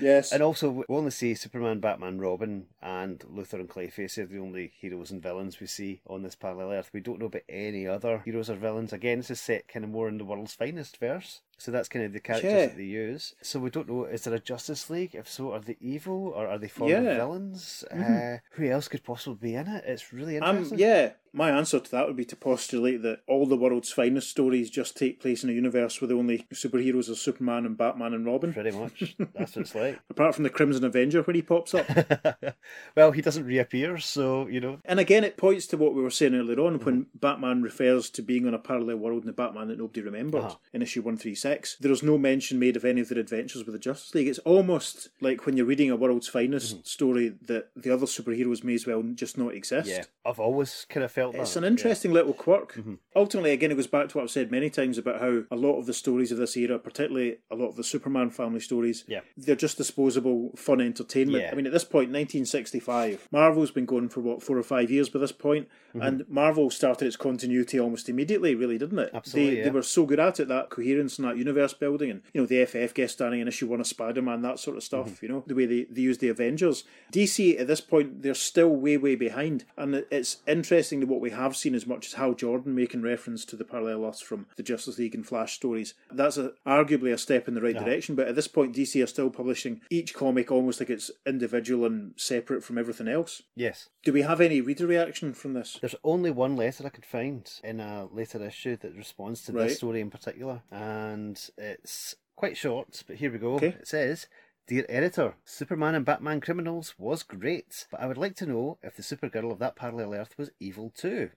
[0.00, 0.32] Yes.
[0.32, 4.72] and also, we only see Superman, Batman, Robin, and Luthor and Clayface are the only
[4.80, 6.90] heroes and villains we see on this parallel Earth.
[6.94, 8.94] We don't know about any other heroes or villains.
[8.94, 11.42] Again, this is set kind of more in the world's finest verse.
[11.58, 12.66] So that's kind of the characters Yeah.
[12.66, 13.34] that they use.
[13.42, 15.14] So we don't know, is there a Justice League?
[15.14, 17.16] If so, are they evil or are they former Yeah.
[17.16, 17.84] villains?
[17.90, 19.84] Uh, who else could possibly be in it?
[19.86, 20.78] It's really Um, interesting.
[20.78, 24.70] yeah, my answer to that would be to postulate that all the world's finest stories
[24.70, 28.24] just take place in a universe where the only superheroes are Superman and Batman and
[28.24, 28.52] Robin.
[28.54, 29.16] Pretty much.
[29.34, 29.98] That's what it's like.
[30.10, 31.86] Apart from the Crimson Avenger when he pops up.
[32.96, 34.78] well, he doesn't reappear, so, you know.
[34.84, 37.18] and again, it points to what we were saying earlier on when Mm-hmm.
[37.18, 40.56] Batman refers to being on a parallel world in the Batman that nobody remembered Uh-huh.
[40.72, 41.78] in issue 136.
[41.80, 44.28] There's no mention made of any of their adventures with the Justice League.
[44.28, 46.84] It's almost like when you're reading a world's finest Mm-hmm.
[46.84, 49.88] story that the other superheroes may as well just not exist.
[49.88, 51.60] Yeah, I've always kind of felt It's that.
[51.60, 52.74] an interesting little quirk.
[52.74, 52.94] Mm-hmm.
[53.16, 55.78] Ultimately, again, it goes back to what I've said many times about how a lot
[55.78, 59.20] of the stories of this era, particularly a lot of the Superman family stories, Yeah.
[59.36, 61.44] they're just disposable, fun entertainment.
[61.44, 61.50] Yeah.
[61.52, 65.08] I mean, at this point, 1965, Marvel's been going for what four or five years
[65.08, 69.08] by this point, and Marvel started its continuity almost immediately, really, didn't it?
[69.08, 69.16] Mm-hmm.
[69.16, 69.64] Absolutely, They, yeah.
[69.64, 72.46] they were so good at it that coherence and that universe building, and you know
[72.46, 75.06] the FF guest starring in issue one of Spider Man, that sort of stuff.
[75.08, 75.24] Mm-hmm.
[75.24, 76.82] You know the way they, they use the Avengers.
[77.12, 81.30] DC at this point they're still way way behind, and it's interesting that what we
[81.30, 84.62] have seen as much as Hal Jordan making reference to the parallel Earths from the
[84.62, 85.94] Justice League and Flash stories.
[86.10, 89.06] That's a, arguably a step in the right direction, but at this point DC are
[89.06, 93.42] still publishing each comic almost like it's individual and separate from everything else.
[93.54, 93.88] Yes.
[94.02, 95.78] Do we have any reader reaction from this?
[95.80, 99.68] There's only one letter I could find in a later issue that responds to Right.
[99.68, 103.54] this story in particular, and it's quite short, but here we go.
[103.54, 103.68] Okay.
[103.68, 104.26] It says.
[104.66, 108.96] Dear editor, Superman and Batman Criminals was great, but I would like to know if
[108.96, 111.28] the Supergirl of that parallel Earth was evil too.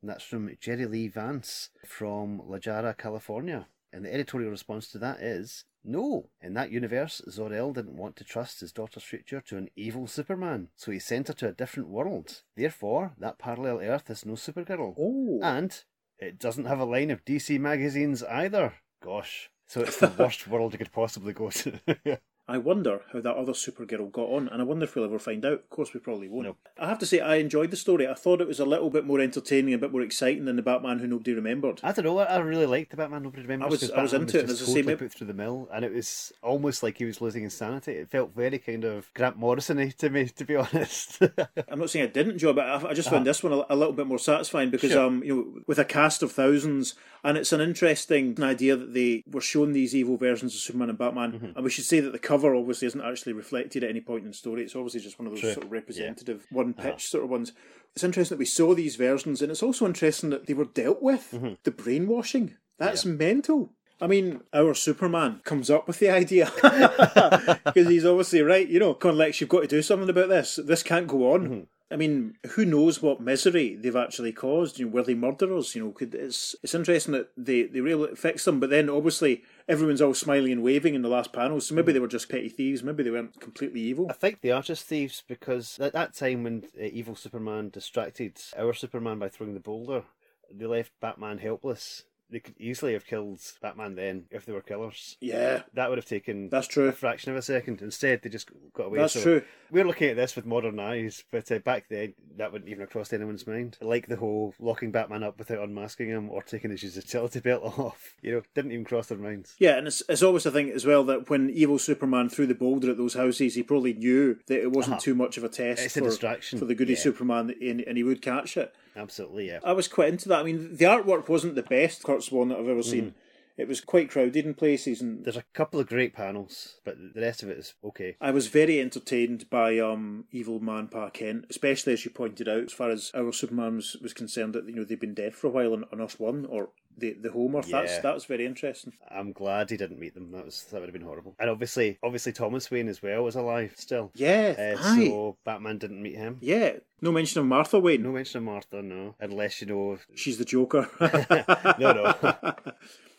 [0.00, 3.66] And that's from Jerry Lee Vance from La Jara, California.
[3.92, 6.30] And the editorial response to that is no.
[6.40, 10.68] In that universe, Zor-El didn't want to trust his daughter's future to an evil Superman,
[10.74, 12.40] so he sent her to a different world.
[12.56, 14.94] Therefore, that parallel Earth has no Supergirl.
[14.98, 15.84] Oh, And
[16.18, 18.72] it doesn't have a line of DC magazines either.
[19.04, 19.50] Gosh.
[19.66, 21.78] So it's the worst world you could possibly go to.
[22.50, 25.44] I wonder how that other Supergirl got on, and I wonder if we'll ever find
[25.44, 25.52] out.
[25.52, 26.56] Of course, we probably won't.
[26.78, 28.08] I have to say, I enjoyed the story.
[28.08, 30.62] I thought it was a little bit more entertaining, a bit more exciting than the
[30.62, 31.80] Batman who nobody remembered.
[31.82, 32.18] I don't know.
[32.18, 33.66] I really liked the Batman Nobody Remembers.
[33.66, 35.26] I was- I was into it, and just as I say, totally maybe- put through
[35.28, 37.92] the mill, and it was almost like he was losing his sanity.
[37.92, 41.22] It felt very kind of Grant Morrison-y to me, to be honest.
[41.68, 43.64] I'm not saying I didn't enjoy it, but I, I just found this one a,
[43.70, 45.00] a little bit more satisfying because, Uh-huh.
[45.00, 45.06] Sure.
[45.06, 49.22] um, you know, with a cast of thousands, and it's an interesting idea that they
[49.30, 51.32] were shown these evil versions of Superman and Batman.
[51.32, 51.46] Mm-hmm.
[51.54, 54.28] And we should say that the cover obviously isn't actually reflected at any point in
[54.30, 54.62] the story.
[54.62, 55.52] It's obviously just one of those True.
[55.52, 56.46] sort of representative, Uh-huh.
[56.62, 57.52] one pitch sort of ones.
[57.94, 61.02] It's interesting that we saw these versions, and it's also interesting that they were dealt
[61.02, 61.30] with.
[61.32, 61.54] Mm-hmm.
[61.64, 62.56] The brainwashing.
[62.78, 63.72] That's mental.
[64.00, 66.50] I mean, our Superman comes up with the idea
[67.64, 68.66] because he's obviously right.
[68.66, 70.58] You know, Con Lex, you've got to do something about this.
[70.64, 71.40] This can't go on.
[71.44, 71.60] Mm-hmm.
[71.92, 74.78] I mean, who knows what misery they've actually caused?
[74.78, 75.74] You know, were they murderers?
[75.74, 79.42] You know, could it's it's interesting that they they really fixed them, but then obviously
[79.68, 81.60] everyone's all smiling and waving in the last panel.
[81.60, 82.84] So maybe they were just petty thieves.
[82.84, 84.06] Maybe they weren't completely evil.
[84.08, 88.40] I think they are just thieves because at that time when uh, evil Superman distracted
[88.56, 90.04] our Superman by throwing the boulder,
[90.52, 92.04] they left Batman helpless.
[92.30, 95.16] They could easily have killed Batman then if they were killers.
[95.20, 97.82] Yeah, That would have taken that's true a fraction of a second.
[97.82, 98.98] Instead, they just got away.
[99.00, 99.42] That's So true.
[99.72, 102.90] We're looking at this with modern eyes, but uh, back then that wouldn't even have
[102.90, 103.78] crossed anyone's mind.
[103.80, 108.14] Like the whole locking Batman up without unmasking him or taking his utility belt off.
[108.22, 109.54] You know, didn't even cross their minds.
[109.58, 112.54] Yeah, and it's, it's always a thing as well that when evil Superman threw the
[112.54, 115.80] boulder at those houses, he probably knew that it wasn't too much of a test
[115.80, 115.86] Uh-huh.
[115.86, 116.58] It's a for, distraction.
[116.58, 116.98] for the goody Yeah.
[117.00, 118.74] Superman, and, and he would catch it.
[118.96, 119.60] Absolutely, yeah.
[119.64, 120.40] I was quite into that.
[120.40, 123.04] I mean, the artwork wasn't the best Curt Swan that I've ever seen.
[123.04, 123.18] Mm-hmm.
[123.60, 127.20] It was quite crowded in places, and There's a couple of great panels, but the
[127.20, 128.16] rest of it is okay.
[128.18, 132.64] I was very entertained by um, Evil Man Pa Kent, especially as you pointed out,
[132.64, 135.48] as far as our Superman was, was concerned, that you know they've been dead for
[135.48, 136.70] a while on, on Earth One, or
[137.00, 137.68] the the home Earth.
[137.70, 138.00] That's Yeah.
[138.02, 138.92] that was very interesting.
[139.10, 140.30] I'm glad he didn't meet them.
[140.32, 141.34] That was that would have been horrible.
[141.38, 144.12] And obviously, obviously Thomas Wayne as well was alive still.
[144.14, 145.06] Yeah, Uh, aye.
[145.08, 146.38] so Batman didn't meet him.
[146.40, 146.74] yeah.
[147.02, 148.02] No mention of Martha Wayne.
[148.02, 149.14] No mention of Martha, no.
[149.18, 149.98] Unless you know.
[150.14, 150.88] She's the Joker.
[151.78, 152.54] No, no.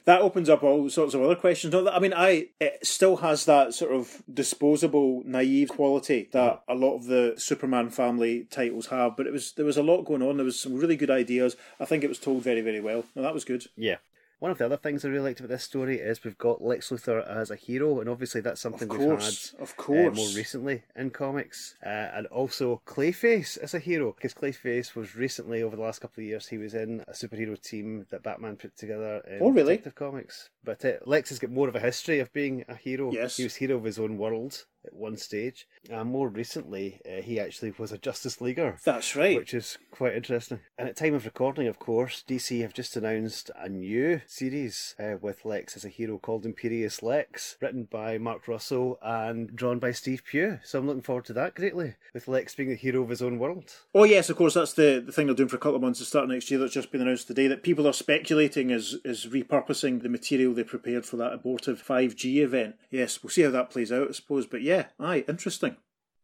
[0.06, 1.74] that opens up all sorts of other questions.
[1.76, 6.95] I mean, I it still has that sort of disposable, naive quality that a lot
[6.95, 9.16] of the Superman family titles have.
[9.16, 10.38] But it was there was a lot going on.
[10.38, 11.56] There was some really good ideas.
[11.80, 13.06] I think it was told very, very well.
[13.16, 13.66] That was good.
[13.76, 13.97] Yeah.
[14.42, 16.89] One of the other things I really liked about this story is we've got Lex
[16.89, 20.16] Luthor as a hero, and obviously that's something Of we've course, had of uh, course.
[20.16, 25.62] more recently in comics, uh, and also Clayface as a hero because Clayface was recently
[25.62, 28.76] over the last couple of years he was in a superhero team that Batman put
[28.76, 29.78] together in Oh, really?
[29.78, 30.50] Detective Comics.
[30.64, 33.12] But uh, Lex has got more of a history of being a hero.
[33.12, 33.38] Yes.
[33.38, 37.39] he was hero of his own world at one stage, and more recently uh, he
[37.39, 38.78] actually was a Justice Leaguer.
[38.84, 39.38] That's right.
[39.38, 40.59] Which is quite interesting.
[40.78, 45.18] And at time of recording, of course, DC have just announced a new series uh,
[45.22, 49.91] with Lex as a hero called Imperious Lex, written by Mark Russell and drawn by
[49.91, 50.59] Steve Pugh.
[50.64, 53.38] So I'm looking forward to that greatly, with Lex being the hero of his own
[53.38, 53.72] world.
[53.93, 54.55] Oh yes, of course.
[54.55, 56.59] That's the, the thing they're doing for a couple of months to start next year.
[56.59, 57.47] That's just been announced today.
[57.47, 62.16] That people are speculating is is repurposing the material they prepared for that abortive five
[62.16, 62.76] G event.
[62.89, 64.45] Yes, we'll see how that plays out, I suppose.
[64.45, 65.78] But yeah, aye, interesting.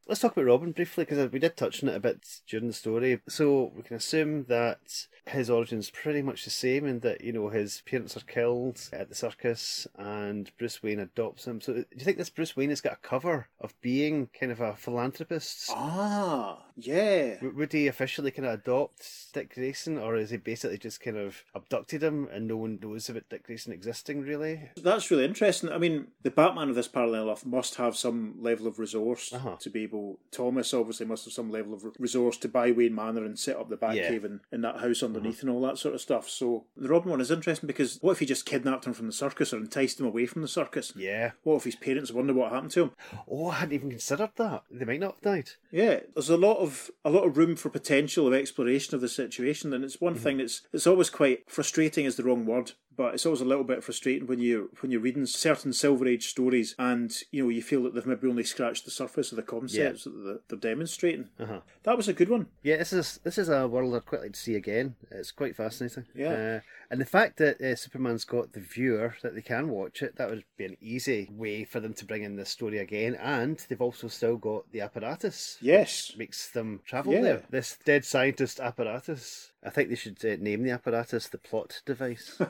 [0.07, 2.73] Let's talk about Robin briefly because we did touch on it a bit during the
[2.73, 3.19] story.
[3.27, 7.49] So we can assume that his origin's pretty much the same in that you know
[7.49, 11.59] his parents are killed at the circus and Bruce Wayne adopts him.
[11.59, 14.61] So do you think this Bruce Wayne has got a cover of being kind of
[14.61, 15.69] a philanthropist?
[15.73, 17.35] Ah, yeah.
[17.41, 21.43] Would he officially kind of adopt Dick Grayson, or is he basically just kind of
[21.53, 24.69] abducted him and no one knows about Dick Grayson existing really?
[24.81, 25.69] That's really interesting.
[25.69, 29.57] I mean, the Batman of this parallel Earth must have some level of resource Uh-huh.
[29.59, 29.96] to be able.
[30.31, 33.69] Thomas obviously must have some level of resource to buy Wayne Manor and set up
[33.69, 34.27] the Batcave Yeah.
[34.27, 35.05] in, in that house mm-hmm.
[35.07, 36.29] underneath and all that sort of stuff.
[36.29, 39.13] So the Robin one is interesting because what if he just kidnapped him from the
[39.13, 40.93] circus or enticed him away from the circus?
[40.95, 41.31] Yeah.
[41.43, 42.91] What if his parents wonder what happened to him?
[43.29, 44.63] Oh, I hadn't even considered that.
[44.71, 45.49] They might not have died.
[45.71, 49.09] Yeah, there's a lot of a lot of room for potential of exploration of the
[49.09, 50.23] situation, and it's one mm-hmm.
[50.23, 53.63] thing that's it's always quite frustrating is the wrong word, but it's always a little
[53.63, 57.61] bit frustrating when you when you're reading certain Silver Age stories and you know you
[57.61, 61.29] feel that they've maybe only scratched the surface of the concepts that they're, they're demonstrating.
[61.39, 61.61] Uh-huh.
[61.83, 62.47] That was a good one.
[62.63, 64.95] Yeah, this is this is a world I'd quite like to see again.
[65.11, 66.05] It's quite fascinating.
[66.15, 66.31] Yeah.
[66.31, 66.59] Uh,
[66.89, 70.29] and the fact that uh, Superman's got the viewer that they can watch it, that
[70.29, 73.15] would be an easy way for them to bring in this story again.
[73.15, 75.57] And they've also still got the apparatus.
[75.61, 76.13] Yes.
[76.17, 77.21] Makes them travel Yeah.
[77.21, 77.43] there.
[77.49, 79.51] This dead scientist apparatus.
[79.63, 82.39] I think they should uh, name the apparatus the plot device.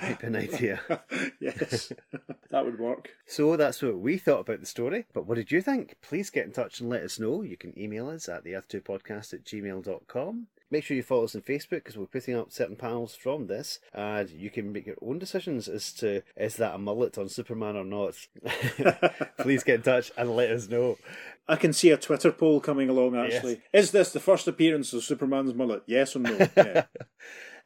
[0.00, 0.80] Might an idea.
[1.40, 1.92] yes,
[2.50, 3.10] that would work.
[3.26, 5.06] So that's what we thought about the story.
[5.12, 5.96] But what did you think?
[6.02, 7.42] Please get in touch and let us know.
[7.42, 10.46] You can email us at the earth2podcast at gmail.com.
[10.70, 13.78] Make sure you follow us on Facebook because we're putting up certain panels from this,
[13.94, 17.74] and you can make your own decisions as to is that a mullet on Superman
[17.76, 18.14] or not.
[19.38, 20.98] Please get in touch and let us know.
[21.48, 23.16] I can see a Twitter poll coming along.
[23.16, 25.82] Actually, is this the first appearance of Superman's mullet?
[25.86, 26.36] Yes or no?
[26.56, 26.84] Yeah.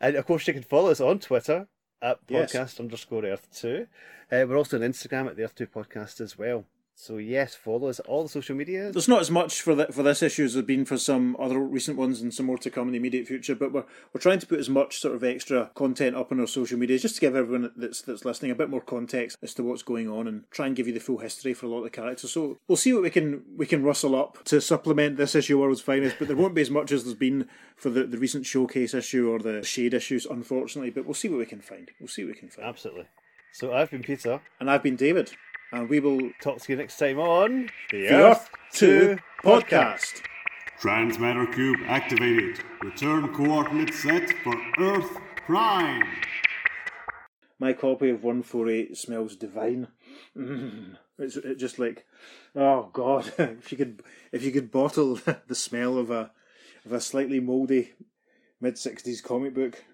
[0.01, 1.69] And of course, you can follow us on Twitter
[2.01, 2.53] at Yes.
[2.53, 3.87] podcast underscore earth two.
[4.31, 6.65] Uh, we're also on Instagram at the Earth Two Podcast as well.
[6.95, 8.93] So yes, follow us all the social media.
[8.93, 11.59] There's not as much for the, for this issue as there's been for some other
[11.59, 13.55] recent ones, and some more to come in the immediate future.
[13.55, 16.47] But we're we're trying to put as much sort of extra content up on our
[16.47, 19.65] social media just to give everyone that's that's listening a bit more context as to
[19.65, 21.85] what's going on, and try and give you the full history for a lot of
[21.85, 22.31] the characters.
[22.31, 25.81] So we'll see what we can we can rustle up to supplement this issue, World's
[25.81, 26.17] Finest.
[26.19, 29.29] But there won't be as much as there's been for the, the recent showcase issue
[29.29, 30.91] or the shade issues, unfortunately.
[30.91, 31.91] But we'll see what we can find.
[31.99, 32.69] We'll see what we can find.
[32.69, 33.07] Absolutely.
[33.53, 34.41] So I've been Peter.
[34.61, 35.33] And I've been David,
[35.73, 40.23] and we will Talk to you next time on the Earth Two Podcast.
[40.79, 42.61] Transmatter cube activated.
[42.83, 45.17] Return coordinates set for Earth
[45.47, 46.07] Prime.
[47.59, 49.89] My copy of 148 smells divine.
[50.37, 50.97] Mm.
[51.19, 52.07] It's it just like,
[52.55, 54.03] oh god, if you could,
[54.33, 56.33] if you could bottle the smell of a,
[56.85, 57.93] of a slightly mouldy
[58.61, 59.85] mid 60s comic book,